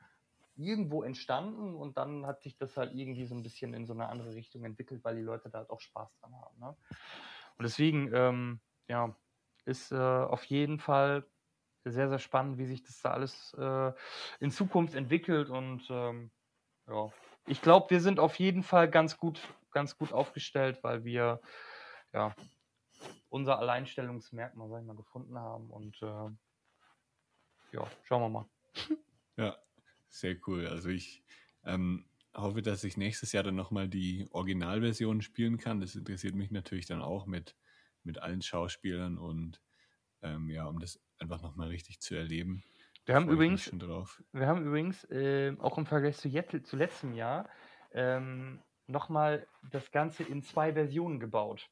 [0.56, 4.08] irgendwo entstanden und dann hat sich das halt irgendwie so ein bisschen in so eine
[4.08, 6.58] andere Richtung entwickelt, weil die Leute da halt auch Spaß dran haben.
[6.58, 6.76] Ne?
[7.58, 9.14] Und deswegen, ähm, ja,
[9.66, 11.26] ist äh, auf jeden Fall
[11.84, 13.92] sehr, sehr spannend, wie sich das da alles äh,
[14.40, 16.30] in Zukunft entwickelt und ähm,
[16.88, 17.10] ja,
[17.46, 19.40] ich glaube, wir sind auf jeden Fall ganz gut,
[19.70, 21.40] ganz gut aufgestellt, weil wir
[22.12, 22.34] ja
[23.28, 26.30] unser Alleinstellungsmerkmal, sag ich mal, gefunden haben und äh,
[27.76, 28.48] ja, schauen wir mal.
[29.38, 29.54] Ja,
[30.08, 30.66] sehr cool.
[30.66, 31.22] Also ich
[31.62, 35.82] ähm, hoffe, dass ich nächstes Jahr dann nochmal die Originalversion spielen kann.
[35.82, 37.54] Das interessiert mich natürlich dann auch mit,
[38.02, 39.60] mit allen Schauspielern und
[40.22, 42.64] ähm, ja, um das einfach nochmal richtig zu erleben.
[43.04, 47.50] Wir haben übrigens, wir haben übrigens äh, auch im Vergleich zu, jetzt, zu letztem Jahr
[47.92, 51.68] ähm, nochmal das Ganze in zwei Versionen gebaut.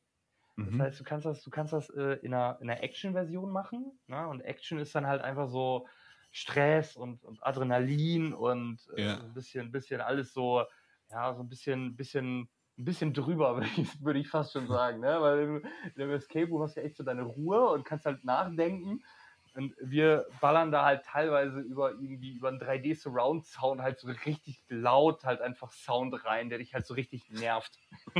[0.56, 0.82] Das mhm.
[0.82, 3.98] heißt, du kannst das, du kannst das äh, in einer, in einer Action-Version machen.
[4.06, 4.28] Ne?
[4.28, 5.86] Und Action ist dann halt einfach so
[6.30, 9.20] Stress und, und Adrenalin und äh, ja.
[9.20, 10.64] ein bisschen, bisschen alles so,
[11.10, 12.48] ja, so ein bisschen, bisschen,
[12.78, 15.00] ein bisschen drüber, würde ich, würd ich fast schon sagen.
[15.00, 15.20] Ne?
[15.20, 18.24] Weil in dem Escape Room hast du ja echt so deine Ruhe und kannst halt
[18.24, 19.02] nachdenken.
[19.54, 24.08] Und wir ballern da halt teilweise über irgendwie über einen 3D Surround Sound halt so
[24.08, 27.78] richtig laut halt einfach Sound rein, der dich halt so richtig nervt.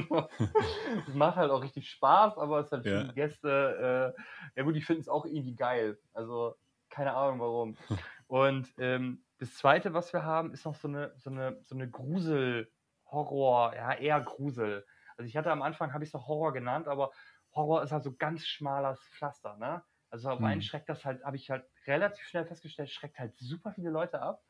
[1.07, 4.21] das macht halt auch richtig Spaß, aber es für die Gäste, äh,
[4.57, 5.99] ja gut, die finden es auch irgendwie geil.
[6.13, 6.55] Also
[6.89, 7.77] keine Ahnung warum.
[8.29, 11.91] Und ähm, das zweite, was wir haben, ist noch so eine, so eine, so eine
[11.91, 12.71] Grusel,
[13.07, 14.87] Horror, ja, eher Grusel.
[15.17, 17.11] Also ich hatte am Anfang, habe ich es noch Horror genannt, aber
[17.55, 19.83] Horror ist halt so ganz schmales Pflaster, ne?
[20.15, 20.45] Also auf hm.
[20.45, 24.23] einen schreckt das halt, habe ich halt relativ schnell festgestellt, schreckt halt super viele Leute
[24.23, 24.45] ab.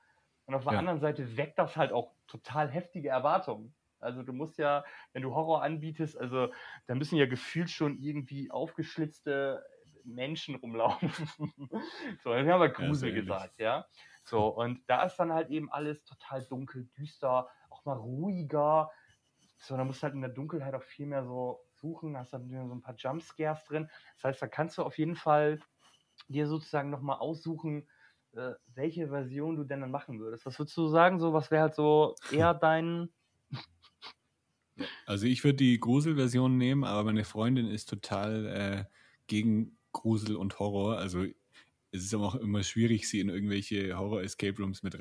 [0.44, 0.78] Und auf der ja.
[0.78, 3.74] anderen Seite weckt das halt auch total heftige Erwartungen.
[3.98, 4.84] Also du musst ja,
[5.14, 6.52] wenn du Horror anbietest, also
[6.86, 9.64] da müssen ja gefühlt schon irgendwie aufgeschlitzte
[10.04, 11.08] Menschen rumlaufen.
[12.22, 13.86] so, dann haben wir Grusel ja, gesagt, ja.
[14.24, 18.90] So, und da ist dann halt eben alles total dunkel, düster, auch mal ruhiger.
[19.66, 22.48] So, dann musst du halt in der Dunkelheit auch viel mehr so suchen, hast dann
[22.48, 23.88] so ein paar Jumpscares drin.
[24.16, 25.60] Das heißt, da kannst du auf jeden Fall
[26.28, 27.88] dir sozusagen nochmal aussuchen,
[28.32, 30.46] äh, welche Version du denn dann machen würdest.
[30.46, 31.18] Was würdest du sagen?
[31.18, 33.08] So, was wäre halt so eher dein.
[35.06, 38.84] Also ich würde die Gruselversion nehmen, aber meine Freundin ist total äh,
[39.26, 40.98] gegen Grusel und Horror.
[40.98, 41.24] Also
[41.92, 44.98] es ist aber auch immer schwierig, sie in irgendwelche Horror-Escape Rooms mit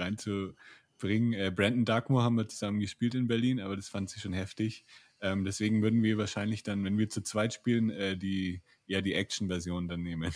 [1.03, 1.33] reinzubringen.
[1.33, 4.85] Äh, Brandon Darkmoor haben wir zusammen gespielt in Berlin, aber das fand sie schon heftig.
[5.21, 9.13] Ähm, deswegen würden wir wahrscheinlich dann, wenn wir zu zweit spielen, äh, die, ja, die
[9.13, 10.33] Action-Version dann nehmen.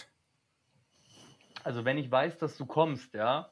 [1.63, 3.51] Also wenn ich weiß, dass du kommst, ja,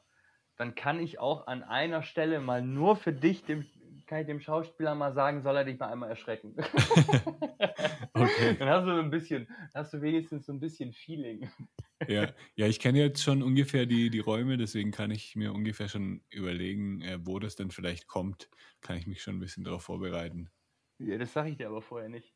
[0.56, 3.66] dann kann ich auch an einer Stelle mal nur für dich, dem,
[4.06, 6.54] kann ich dem Schauspieler mal sagen, soll er dich mal einmal erschrecken.
[8.14, 8.56] okay.
[8.58, 11.50] Dann hast du ein bisschen, hast du wenigstens so ein bisschen Feeling.
[12.08, 15.88] ja, ja, ich kenne jetzt schon ungefähr die, die Räume, deswegen kann ich mir ungefähr
[15.88, 18.48] schon überlegen, äh, wo das denn vielleicht kommt.
[18.80, 20.50] Kann ich mich schon ein bisschen darauf vorbereiten.
[20.98, 22.32] Ja, das sage ich dir aber vorher nicht.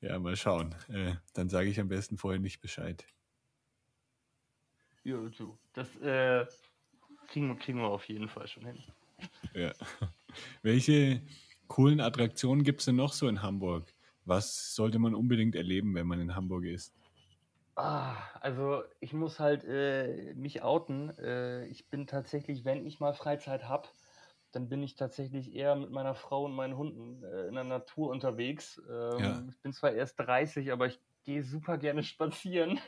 [0.00, 0.74] ja, mal schauen.
[0.88, 3.06] Äh, dann sage ich am besten vorher nicht Bescheid.
[5.04, 5.56] Ja, so.
[5.72, 6.44] Das äh,
[7.28, 8.82] kriegen, kriegen wir auf jeden Fall schon hin.
[9.54, 9.72] Ja.
[10.62, 11.22] Welche
[11.68, 13.92] coolen Attraktionen gibt es denn noch so in Hamburg?
[14.24, 16.92] Was sollte man unbedingt erleben, wenn man in Hamburg ist?
[17.76, 21.10] Ah, also ich muss halt äh, mich outen.
[21.18, 23.88] Äh, ich bin tatsächlich, wenn ich mal Freizeit habe,
[24.52, 28.08] dann bin ich tatsächlich eher mit meiner Frau und meinen Hunden äh, in der Natur
[28.10, 28.80] unterwegs.
[28.88, 29.44] Ähm, ja.
[29.50, 32.80] Ich bin zwar erst 30, aber ich gehe super gerne spazieren.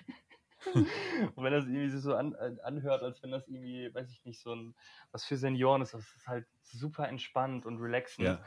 [0.74, 4.40] und wenn das irgendwie so an, äh, anhört, als wenn das irgendwie, weiß ich nicht,
[4.40, 4.74] so ein,
[5.12, 8.26] was für Senioren ist, das ist halt super entspannt und relaxend.
[8.26, 8.44] Ja.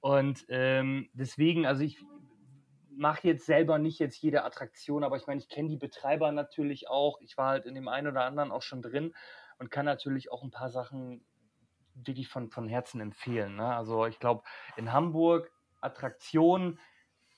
[0.00, 2.04] Und ähm, deswegen, also ich
[2.90, 6.88] mache jetzt selber nicht jetzt jede Attraktion, aber ich meine, ich kenne die Betreiber natürlich
[6.88, 7.20] auch.
[7.20, 9.14] Ich war halt in dem einen oder anderen auch schon drin
[9.58, 11.24] und kann natürlich auch ein paar Sachen
[11.94, 13.56] wirklich von, von Herzen empfehlen.
[13.56, 13.74] Ne?
[13.74, 14.44] Also ich glaube,
[14.76, 16.78] in Hamburg Attraktionen,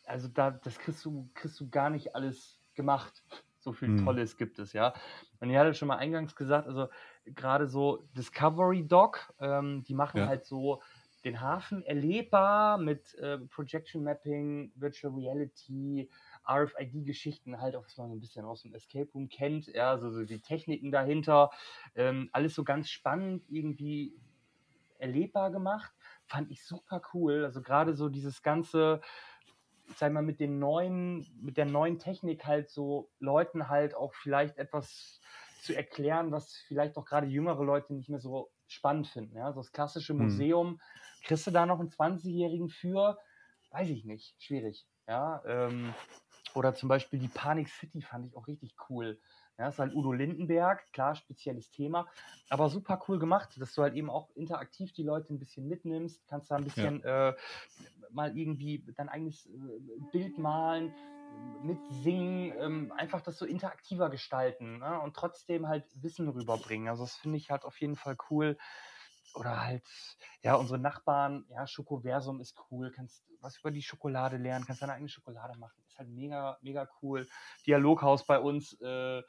[0.04, 3.22] also da, das kriegst du, kriegst du gar nicht alles gemacht.
[3.58, 4.04] So viel hm.
[4.04, 4.94] Tolles gibt es, ja.
[5.40, 6.88] Und ihr hattet schon mal eingangs gesagt, also
[7.24, 10.26] gerade so Discovery Dock, ähm, die machen ja.
[10.26, 10.80] halt so
[11.24, 16.08] den Hafen erlebbar mit äh, Projection Mapping, Virtual Reality,
[16.48, 20.10] RFID-Geschichten halt auch, was man so ein bisschen aus dem Escape Room kennt, ja, so,
[20.10, 21.50] so die Techniken dahinter,
[21.96, 24.14] ähm, alles so ganz spannend irgendwie
[24.98, 25.92] erlebbar gemacht.
[26.26, 27.44] Fand ich super cool.
[27.44, 29.00] Also gerade so dieses ganze,
[29.96, 34.56] sag mal, mit den neuen, mit der neuen Technik halt so Leuten halt auch vielleicht
[34.58, 35.20] etwas
[35.62, 39.36] zu erklären, was vielleicht auch gerade jüngere Leute nicht mehr so spannend finden.
[39.36, 39.52] Ja?
[39.52, 40.22] So das klassische hm.
[40.22, 40.80] Museum, hm.
[41.24, 43.18] kriegst du da noch einen 20-Jährigen für?
[43.70, 44.34] Weiß ich nicht.
[44.38, 44.86] Schwierig.
[45.06, 45.94] Ja, ähm,
[46.54, 49.18] oder zum Beispiel die Panic City fand ich auch richtig cool.
[49.58, 52.06] Ja, das ist halt Udo Lindenberg, klar, spezielles Thema,
[52.48, 56.26] aber super cool gemacht, dass du halt eben auch interaktiv die Leute ein bisschen mitnimmst,
[56.28, 57.30] kannst da ein bisschen ja.
[57.30, 57.36] äh,
[58.12, 59.50] mal irgendwie dein eigenes äh,
[60.12, 60.94] Bild malen,
[61.62, 65.00] mitsingen, ähm, einfach das so interaktiver gestalten ne?
[65.00, 66.88] und trotzdem halt Wissen rüberbringen.
[66.88, 68.56] Also das finde ich halt auf jeden Fall cool
[69.34, 69.82] oder halt,
[70.42, 74.94] ja, unsere Nachbarn, ja, Schokoversum ist cool, kannst was über die Schokolade lernen, kannst deine
[74.94, 77.26] eigene Schokolade machen, ist halt mega, mega cool.
[77.66, 79.22] Dialoghaus bei uns, äh,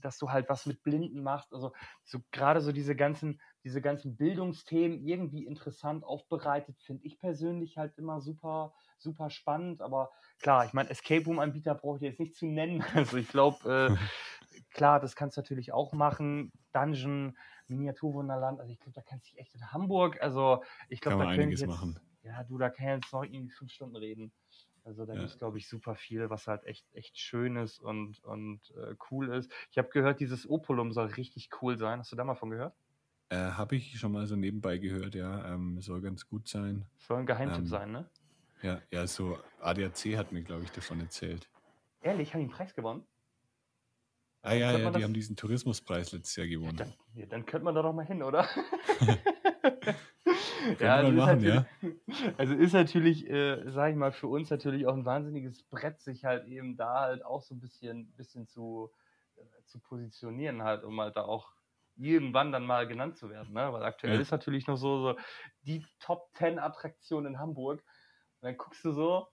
[0.00, 1.72] dass du halt was mit Blinden machst, also
[2.04, 7.96] so gerade so diese ganzen, diese ganzen Bildungsthemen irgendwie interessant aufbereitet, finde ich persönlich halt
[7.98, 12.36] immer super, super spannend, aber klar, ich meine, Escape Room Anbieter brauche ich jetzt nicht
[12.36, 13.96] zu nennen, also ich glaube, äh,
[14.74, 17.36] klar, das kannst du natürlich auch machen, Dungeon,
[17.68, 18.60] Miniaturwunderland.
[18.60, 21.70] Also ich glaube, da kannst du echt in Hamburg, also ich glaube, da einiges jetzt,
[21.70, 21.98] machen.
[22.22, 24.32] ja, du, da kann jetzt noch irgendwie fünf Stunden reden.
[24.84, 25.20] Also da ja.
[25.20, 28.94] gibt es, glaube ich, super viel, was halt echt, echt schön ist und, und äh,
[29.10, 29.50] cool ist.
[29.70, 32.00] Ich habe gehört, dieses Opulum soll richtig cool sein.
[32.00, 32.76] Hast du da mal von gehört?
[33.30, 35.54] Äh, habe ich schon mal so nebenbei gehört, ja.
[35.54, 36.84] Ähm, soll ganz gut sein.
[36.98, 38.10] Soll ein Geheimtipp ähm, sein, ne?
[38.60, 41.48] Ja, ja, so ADAC hat mir, glaube ich, davon erzählt.
[42.02, 43.06] Ehrlich, haben die einen Preis gewonnen?
[44.44, 45.02] Ah ja, ja, die das...
[45.02, 46.76] haben diesen Tourismuspreis letztes Jahr gewonnen.
[46.76, 48.46] Ja, dann, ja, dann könnte man da doch mal hin, oder?
[50.80, 51.64] ja, also machen, ja.
[52.36, 56.26] Also ist natürlich, äh, sag ich mal, für uns natürlich auch ein wahnsinniges Brett, sich
[56.26, 58.90] halt eben da halt auch so ein bisschen, bisschen zu,
[59.36, 61.54] äh, zu positionieren halt, um halt da auch
[61.96, 63.54] irgendwann dann mal genannt zu werden.
[63.54, 63.72] Ne?
[63.72, 64.20] Weil aktuell ja.
[64.20, 65.16] ist natürlich noch so, so
[65.62, 67.82] die Top 10 Attraktion in Hamburg.
[68.40, 69.26] Und dann guckst du so,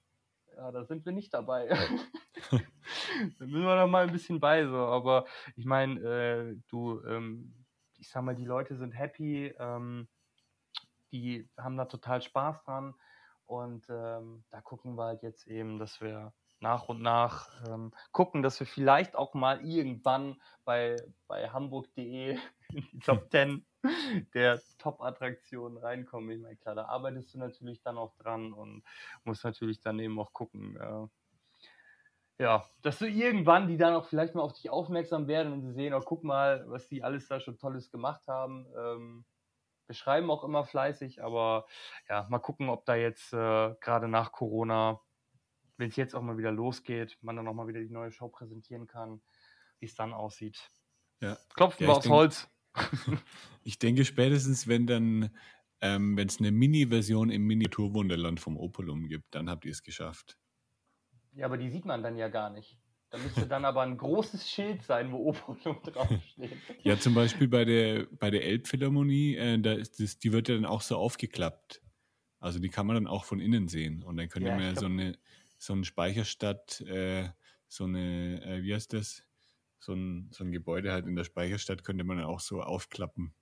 [0.56, 1.70] ja, da sind wir nicht dabei.
[3.40, 4.78] da müssen wir doch mal ein bisschen bei so.
[4.78, 5.26] Aber
[5.56, 7.66] ich meine, äh, du, ähm,
[7.98, 9.54] ich sag mal, die Leute sind happy.
[9.60, 10.08] Ähm,
[11.12, 12.96] die haben da total Spaß dran.
[13.46, 18.44] Und ähm, da gucken wir halt jetzt eben, dass wir nach und nach ähm, gucken,
[18.44, 20.96] dass wir vielleicht auch mal irgendwann bei,
[21.28, 22.38] bei hamburg.de
[22.70, 23.66] in die Top 10
[24.34, 26.30] der Top-Attraktionen reinkommen.
[26.30, 28.84] Ich meine, klar, da arbeitest du natürlich dann auch dran und
[29.24, 31.08] musst natürlich dann eben auch gucken, äh,
[32.42, 35.74] ja, dass du irgendwann die dann auch vielleicht mal auf dich aufmerksam werden und sie
[35.74, 38.66] sehen, oh, guck mal, was die alles da schon Tolles gemacht haben.
[38.76, 39.26] Ähm,
[39.86, 41.68] wir schreiben auch immer fleißig, aber
[42.10, 45.00] ja, mal gucken, ob da jetzt äh, gerade nach Corona,
[45.78, 48.30] wenn es jetzt auch mal wieder losgeht, man dann auch mal wieder die neue Show
[48.30, 49.22] präsentieren kann,
[49.78, 50.72] wie es dann aussieht.
[51.20, 51.38] Ja.
[51.54, 52.50] Klopfen ja, wir aufs denk, Holz.
[53.64, 55.30] ich denke spätestens, wenn dann,
[55.80, 60.41] ähm, wenn es eine Mini-Version im Miniaturwunderland vom Opolum gibt, dann habt ihr es geschafft.
[61.34, 62.78] Ja, aber die sieht man dann ja gar nicht.
[63.10, 66.58] Da müsste dann aber ein großes Schild sein, wo Opolum draufsteht.
[66.84, 70.56] Ja, zum Beispiel bei der, bei der Elbphilharmonie, äh, da ist das, die wird ja
[70.56, 71.82] dann auch so aufgeklappt.
[72.40, 74.02] Also die kann man dann auch von innen sehen.
[74.02, 75.18] Und dann könnte ja, man ja so eine,
[75.58, 77.30] so eine Speicherstadt, äh,
[77.68, 79.24] so eine, äh, wie heißt das?
[79.80, 83.34] So ein, so ein Gebäude halt in der Speicherstadt könnte man dann auch so aufklappen.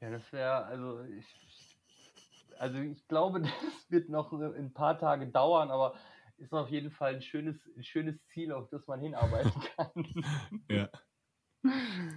[0.00, 1.26] Ja, das wäre, also ich,
[2.58, 5.94] also ich glaube, das wird noch ein paar Tage dauern, aber
[6.40, 10.24] ist auf jeden Fall ein schönes, ein schönes Ziel, auf das man hinarbeiten kann.
[10.70, 10.88] ja.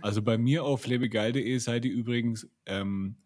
[0.01, 3.17] Also bei mir auf lebegeil.de seid ihr übrigens ähm,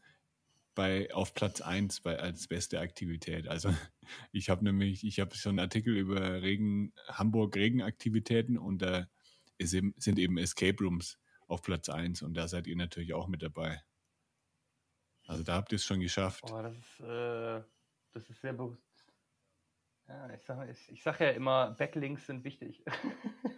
[0.74, 3.48] bei, auf Platz 1 bei, als beste Aktivität.
[3.48, 3.70] Also
[4.32, 9.08] ich habe nämlich, ich habe so einen Artikel über Regen, Hamburg Regenaktivitäten und da
[9.60, 13.44] eben, sind eben Escape Rooms auf Platz 1 und da seid ihr natürlich auch mit
[13.44, 13.82] dabei.
[15.26, 16.44] Also da habt ihr es schon geschafft.
[16.52, 17.62] Oh, das ist, äh,
[18.14, 18.58] das ist sehr,
[20.08, 22.84] ja, ich sage sag ja immer, Backlinks sind wichtig.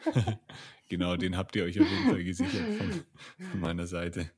[0.89, 3.04] genau, den habt ihr euch auf jeden Fall gesichert von,
[3.52, 4.32] von meiner Seite.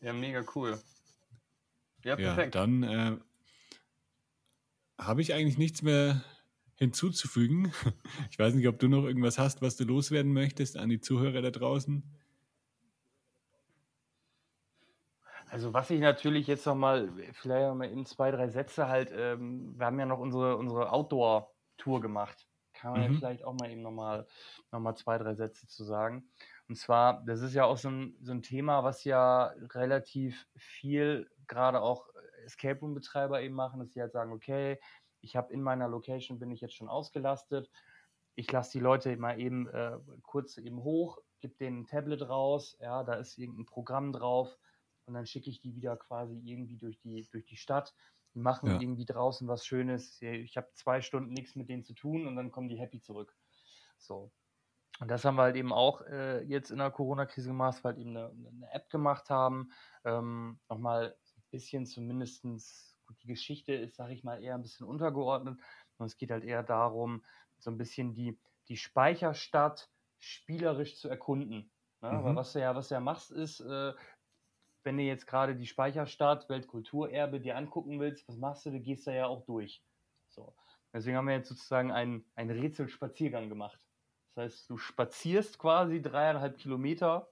[0.00, 0.78] Ja, mega cool.
[2.04, 2.54] Ja, perfekt.
[2.54, 3.16] Ja, dann äh,
[4.98, 6.22] habe ich eigentlich nichts mehr
[6.76, 7.72] hinzuzufügen.
[8.30, 11.42] Ich weiß nicht, ob du noch irgendwas hast, was du loswerden möchtest an die Zuhörer
[11.42, 12.04] da draußen.
[15.50, 19.10] Also was ich natürlich jetzt noch mal, vielleicht noch mal in zwei, drei Sätze halt,
[19.14, 22.46] ähm, wir haben ja noch unsere, unsere Outdoor-Tour gemacht.
[22.74, 23.12] Kann man mhm.
[23.12, 24.26] ja vielleicht auch mal eben noch mal,
[24.70, 26.28] noch mal zwei, drei Sätze zu sagen.
[26.68, 31.30] Und zwar, das ist ja auch so ein, so ein Thema, was ja relativ viel
[31.46, 32.06] gerade auch
[32.44, 34.78] Escape Room-Betreiber eben machen, dass sie halt sagen, okay,
[35.20, 37.70] ich habe in meiner Location, bin ich jetzt schon ausgelastet,
[38.34, 42.76] ich lasse die Leute mal eben äh, kurz eben hoch, gebe denen ein Tablet raus,
[42.80, 44.56] ja, da ist irgendein Programm drauf,
[45.08, 47.94] und dann schicke ich die wieder quasi irgendwie durch die, durch die Stadt.
[48.34, 48.80] Die machen ja.
[48.80, 50.20] irgendwie draußen was Schönes.
[50.20, 53.34] Ich habe zwei Stunden nichts mit denen zu tun und dann kommen die happy zurück.
[53.96, 54.30] So.
[55.00, 58.04] Und das haben wir halt eben auch äh, jetzt in der Corona-Krise gemacht, weil wir
[58.04, 59.70] halt eben eine, eine App gemacht haben.
[60.04, 64.86] Ähm, Nochmal ein bisschen zumindestens gut, die Geschichte ist, sage ich mal, eher ein bisschen
[64.86, 65.58] untergeordnet.
[65.96, 67.24] Und es geht halt eher darum,
[67.58, 68.38] so ein bisschen die,
[68.68, 71.70] die Speicherstadt spielerisch zu erkunden.
[72.00, 72.12] Ne?
[72.12, 72.24] Mhm.
[72.24, 73.94] Weil was du ja, was du ja machst, ist, äh,
[74.88, 78.70] wenn du jetzt gerade die Speicherstadt, Weltkulturerbe dir angucken willst, was machst du?
[78.70, 79.82] Du gehst da ja auch durch.
[80.30, 80.54] So.
[80.94, 83.78] Deswegen haben wir jetzt sozusagen einen, einen Rätselspaziergang gemacht.
[84.34, 87.28] Das heißt, du spazierst quasi dreieinhalb Kilometer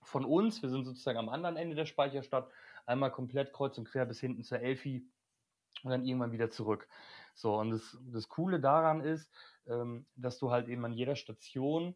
[0.00, 0.62] von uns.
[0.62, 2.50] Wir sind sozusagen am anderen Ende der Speicherstadt.
[2.86, 5.06] Einmal komplett kreuz und quer bis hinten zur Elfi
[5.82, 6.88] und dann irgendwann wieder zurück.
[7.34, 9.30] So, und das, das Coole daran ist,
[9.66, 11.94] ähm, dass du halt eben an jeder Station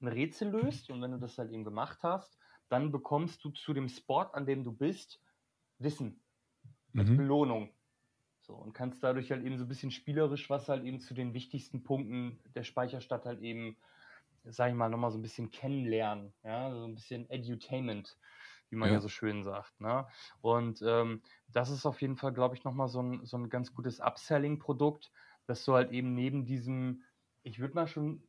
[0.00, 2.39] ein Rätsel löst und wenn du das halt eben gemacht hast,
[2.70, 5.20] dann bekommst du zu dem Spot, an dem du bist,
[5.78, 6.22] Wissen
[6.96, 7.16] als mhm.
[7.16, 7.70] Belohnung.
[8.42, 11.34] So, und kannst dadurch halt eben so ein bisschen spielerisch was halt eben zu den
[11.34, 13.76] wichtigsten Punkten der Speicherstadt halt eben,
[14.44, 16.32] sag ich mal, nochmal so ein bisschen kennenlernen.
[16.42, 18.16] Ja, so ein bisschen Edutainment.
[18.70, 19.80] wie man ja, ja so schön sagt.
[19.80, 20.06] Ne?
[20.40, 23.74] Und ähm, das ist auf jeden Fall, glaube ich, nochmal so ein, so ein ganz
[23.74, 25.10] gutes Upselling-Produkt,
[25.46, 27.02] dass du halt eben neben diesem,
[27.42, 28.26] ich würde mal schon,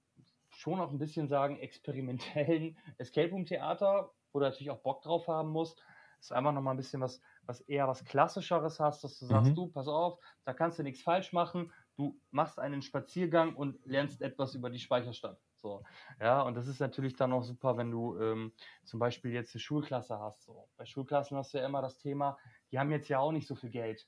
[0.50, 5.50] schon auch ein bisschen sagen, experimentellen Escape Room-Theater, wo du natürlich auch Bock drauf haben
[5.50, 5.82] musst,
[6.20, 9.56] ist einfach nochmal ein bisschen was, was eher was Klassischeres hast, dass du sagst, mhm.
[9.56, 14.22] du, pass auf, da kannst du nichts falsch machen, du machst einen Spaziergang und lernst
[14.22, 15.40] etwas über die Speicherstadt.
[15.56, 15.84] So,
[16.20, 18.52] ja, und das ist natürlich dann auch super, wenn du ähm,
[18.84, 20.44] zum Beispiel jetzt eine Schulklasse hast.
[20.44, 20.68] So.
[20.78, 22.38] Bei Schulklassen hast du ja immer das Thema,
[22.72, 24.08] die haben jetzt ja auch nicht so viel Geld.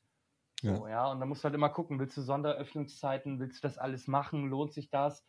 [0.61, 0.89] So, ja.
[0.89, 4.07] ja, und da musst du halt immer gucken, willst du Sonderöffnungszeiten, willst du das alles
[4.07, 5.25] machen, lohnt sich das?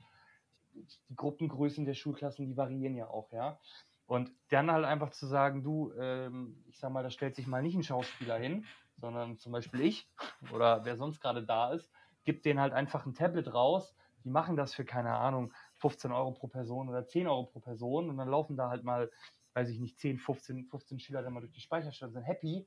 [0.73, 3.59] Die Gruppengrößen der Schulklassen, die variieren ja auch, ja.
[4.07, 7.63] Und dann halt einfach zu sagen, du, ähm, ich sag mal, da stellt sich mal
[7.63, 10.09] nicht ein Schauspieler hin, sondern zum Beispiel ich
[10.53, 11.91] oder wer sonst gerade da ist,
[12.25, 13.97] gibt denen halt einfach ein Tablet raus.
[14.25, 18.09] Die machen das für, keine Ahnung, 15 Euro pro Person oder 10 Euro pro Person
[18.09, 19.11] und dann laufen da halt mal,
[19.55, 22.67] weiß ich nicht, 10, 15, 15 Schüler dann mal durch die Speicherstadt und sind happy.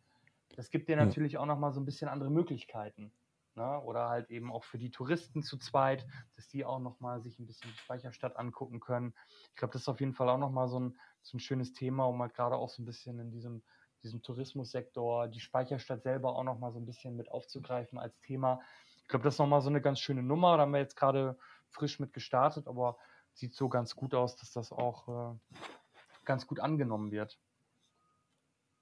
[0.56, 1.40] Das gibt dir natürlich ja.
[1.40, 3.12] auch nochmal so ein bisschen andere Möglichkeiten.
[3.58, 3.82] Ne?
[3.82, 6.06] Oder halt eben auch für die Touristen zu zweit,
[6.36, 9.16] dass die auch nochmal sich ein bisschen die Speicherstadt angucken können.
[9.50, 12.06] Ich glaube, das ist auf jeden Fall auch nochmal so ein, so ein schönes Thema,
[12.06, 13.64] um halt gerade auch so ein bisschen in diesem,
[14.04, 18.62] diesem Tourismussektor die Speicherstadt selber auch nochmal so ein bisschen mit aufzugreifen als Thema.
[19.02, 20.56] Ich glaube, das ist nochmal so eine ganz schöne Nummer.
[20.58, 21.36] Da haben wir jetzt gerade
[21.70, 23.00] frisch mit gestartet, aber
[23.34, 25.58] sieht so ganz gut aus, dass das auch äh,
[26.26, 27.40] ganz gut angenommen wird.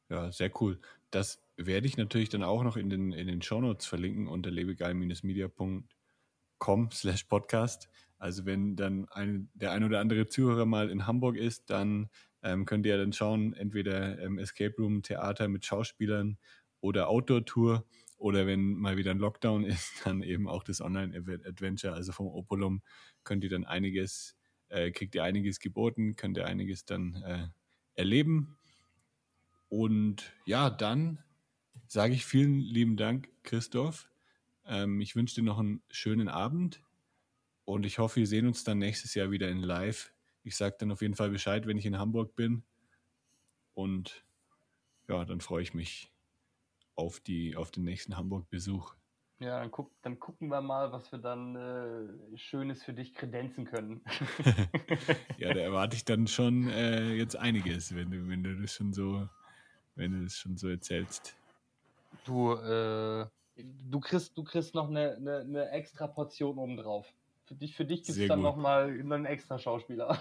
[0.10, 0.82] Ja, sehr cool.
[1.12, 6.92] Das werde ich natürlich dann auch noch in den, in den Shownotes verlinken unter lebegeil-media.com
[6.92, 7.90] slash podcast.
[8.18, 12.10] Also wenn dann ein, der ein oder andere Zuhörer mal in Hamburg ist, dann
[12.42, 16.38] ähm, könnt ihr dann schauen, entweder ähm, Escape Room Theater mit Schauspielern
[16.80, 17.86] oder Outdoor-Tour
[18.18, 22.82] oder wenn mal wieder ein Lockdown ist, dann eben auch das Online-Adventure, also vom Opulum,
[23.24, 24.36] könnt ihr dann einiges,
[24.70, 27.48] äh, kriegt ihr einiges geboten, könnt ihr einiges dann äh,
[27.96, 28.58] erleben.
[29.68, 31.25] Und ja, dann
[31.88, 34.10] sage ich vielen lieben Dank, Christoph.
[34.66, 36.82] Ähm, ich wünsche dir noch einen schönen Abend
[37.66, 40.14] und ich hoffe, wir sehen uns dann nächstes Jahr wieder in Live.
[40.44, 42.64] Ich sage dann auf jeden Fall Bescheid, wenn ich in Hamburg bin.
[43.74, 44.26] Und
[45.08, 46.12] ja, dann freue ich mich
[46.96, 48.96] auf, die, auf den nächsten Hamburg-Besuch.
[49.40, 53.66] Ja, dann, guck, dann gucken wir mal, was wir dann äh, Schönes für dich kredenzen
[53.66, 54.02] können.
[55.38, 58.94] ja, da erwarte ich dann schon äh, jetzt einiges, wenn du, wenn du das schon
[58.94, 59.28] so,
[59.96, 61.36] wenn du das schon so erzählst.
[62.26, 67.06] Du, äh, du kriegst, du kriegst noch eine, eine, eine extra Portion obendrauf.
[67.46, 70.18] Für dich, für dich gibt es dann nochmal einen extra Schauspieler.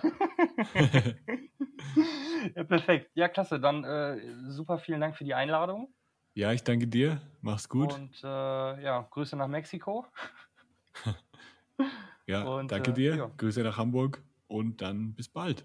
[2.54, 3.10] ja, perfekt.
[3.14, 3.58] Ja, klasse.
[3.58, 5.88] Dann äh, super vielen Dank für die Einladung.
[6.34, 7.22] Ja, ich danke dir.
[7.40, 7.94] Mach's gut.
[7.94, 8.26] Und äh,
[8.82, 10.04] ja, Grüße nach Mexiko.
[12.26, 13.16] ja, und, danke äh, dir.
[13.16, 13.30] Ja.
[13.36, 15.64] Grüße nach Hamburg und dann bis bald.